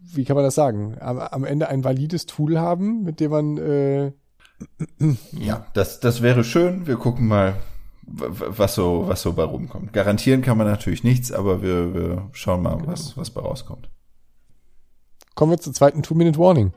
[0.00, 0.96] wie kann man das sagen?
[1.00, 4.12] Am, am Ende ein valides Tool haben, mit dem man äh,
[5.32, 6.86] ja, das, das wäre schön.
[6.86, 7.56] Wir gucken mal,
[8.02, 9.92] was so, was so bei rumkommt.
[9.92, 12.92] Garantieren kann man natürlich nichts, aber wir, wir schauen mal, genau.
[12.92, 13.88] was, was bei rauskommt.
[15.34, 16.72] Kommen wir zur zweiten Two-Minute-Warning.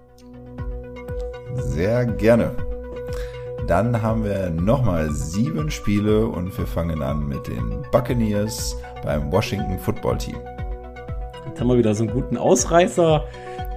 [1.55, 2.55] Sehr gerne.
[3.67, 9.79] Dann haben wir nochmal sieben Spiele und wir fangen an mit den Buccaneers beim Washington
[9.79, 10.37] Football Team.
[11.47, 13.23] Jetzt haben wir wieder so einen guten Ausreißer.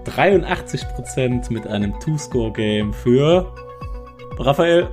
[0.05, 3.53] 83% mit einem Two-Score-Game für
[4.39, 4.89] Raphael?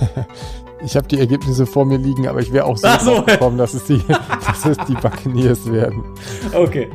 [0.84, 3.22] ich habe die Ergebnisse vor mir liegen, aber ich wäre auch so, so.
[3.22, 4.02] gekommen, dass es, die,
[4.46, 6.04] dass es die Buccaneers werden.
[6.54, 6.88] Okay.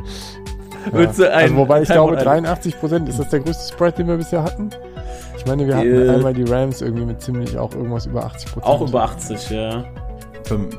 [0.91, 1.27] Ja.
[1.29, 4.71] Also, wobei ich glaube, 83 Prozent, ist das der größte Spread, den wir bisher hatten?
[5.37, 8.51] Ich meine, wir hatten äh, einmal die Rams irgendwie mit ziemlich auch irgendwas über 80
[8.51, 8.65] Prozent.
[8.65, 9.85] Auch über 80, ja.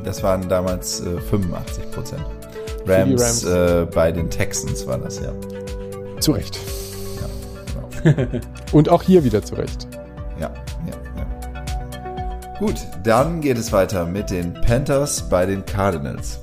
[0.05, 2.23] Das waren damals äh, 85 Prozent.
[2.87, 3.45] Rams, Rams.
[3.45, 5.33] Äh, bei den Texans war das, ja.
[6.21, 6.59] Zu Recht.
[7.21, 8.41] Ja, genau.
[8.73, 9.89] Und auch hier wieder zu Recht.
[12.59, 16.39] Gut, dann geht es weiter mit den Panthers bei den Cardinals.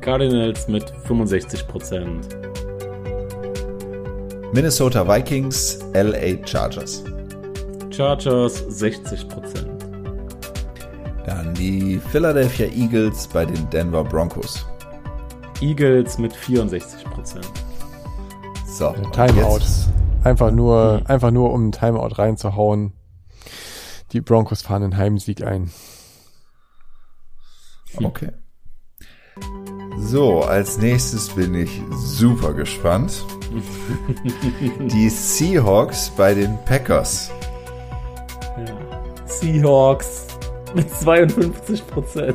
[0.00, 2.06] Cardinals mit 65%.
[4.52, 7.04] Minnesota Vikings, LA Chargers.
[7.90, 9.26] Chargers 60%.
[11.26, 14.66] Dann die Philadelphia Eagles bei den Denver Broncos.
[15.60, 16.82] Eagles mit 64%.
[18.66, 19.58] So, Timeout.
[19.58, 19.88] jetzt-
[20.22, 22.92] Einfach nur, einfach nur um einen Timeout reinzuhauen.
[24.12, 25.70] Die Broncos fahren einen Heimsieg ein.
[27.96, 28.30] Okay.
[29.98, 33.24] So, als nächstes bin ich super gespannt.
[34.80, 37.30] Die Seahawks bei den Packers.
[38.56, 39.26] Ja.
[39.26, 40.26] Seahawks
[40.74, 42.34] mit 52%.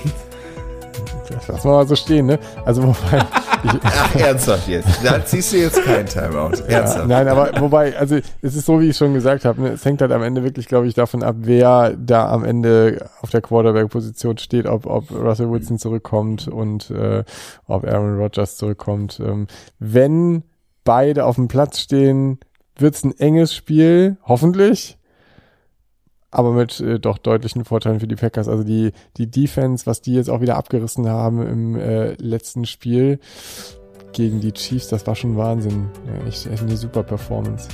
[1.30, 2.40] Das lassen wir mal so stehen, ne?
[2.66, 3.26] Also wobei,
[3.84, 5.04] Ach, ernsthaft jetzt.
[5.04, 6.58] Da ziehst du jetzt kein Timeout.
[6.68, 7.08] ja, Ernsthaft.
[7.08, 9.70] nein, aber wobei, also es ist so, wie ich schon gesagt habe, ne?
[9.70, 13.30] es hängt halt am Ende wirklich, glaube ich, davon ab, wer da am Ende auf
[13.30, 17.24] der Quarterback-Position steht, ob, ob Russell Wilson zurückkommt und äh,
[17.68, 19.22] ob Aaron Rodgers zurückkommt.
[19.26, 19.48] Ähm,
[19.80, 20.44] wenn
[20.84, 22.40] beide auf dem Platz stehen,
[22.78, 24.98] wird's ein enges Spiel, hoffentlich.
[26.36, 28.50] Aber mit äh, doch deutlichen Vorteilen für die Packers.
[28.50, 33.20] Also die, die Defense, was die jetzt auch wieder abgerissen haben im äh, letzten Spiel
[34.12, 35.88] gegen die Chiefs, das war schon Wahnsinn.
[36.06, 37.70] Ja, echt, echt eine super Performance.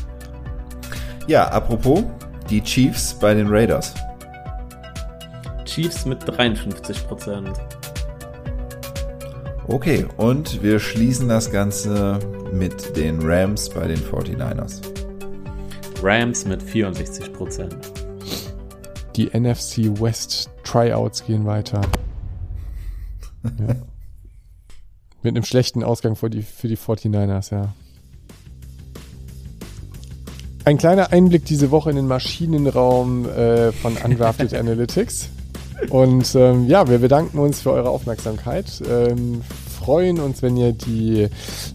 [1.27, 2.03] Ja, apropos,
[2.51, 3.95] die Chiefs bei den Raiders.
[5.65, 7.47] Chiefs mit 53%.
[9.67, 12.19] Okay, und wir schließen das Ganze
[12.53, 14.81] mit den Rams bei den 49ers.
[16.03, 18.00] Rams mit 64%.
[19.15, 21.81] Die NFC West Tryouts gehen weiter.
[23.43, 23.75] Ja.
[25.23, 27.73] Mit einem schlechten Ausgang für die, für die 49ers, ja.
[30.63, 35.29] Ein kleiner Einblick diese Woche in den Maschinenraum äh, von Undrafted Analytics.
[35.89, 38.81] Und ähm, ja, wir bedanken uns für eure Aufmerksamkeit.
[38.87, 39.41] Ähm,
[39.81, 41.27] freuen uns, wenn ihr die,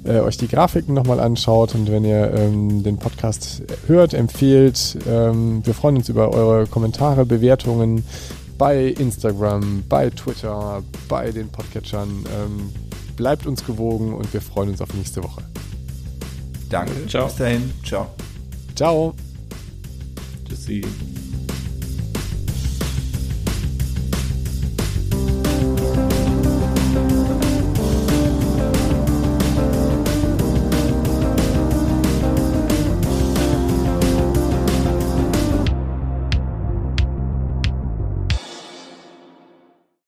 [0.04, 4.96] äh, euch die Grafiken nochmal anschaut und wenn ihr ähm, den Podcast hört, empfehlt.
[5.08, 8.04] Ähm, wir freuen uns über eure Kommentare, Bewertungen
[8.58, 12.08] bei Instagram, bei Twitter, bei den Podcatchern.
[12.08, 12.70] Ähm,
[13.16, 15.42] bleibt uns gewogen und wir freuen uns auf nächste Woche.
[16.70, 17.06] Danke.
[17.08, 17.26] Ciao.
[17.26, 17.72] Bis dahin.
[17.84, 18.06] Ciao.
[18.74, 19.14] Ciao.
[20.48, 20.82] Tschüssi.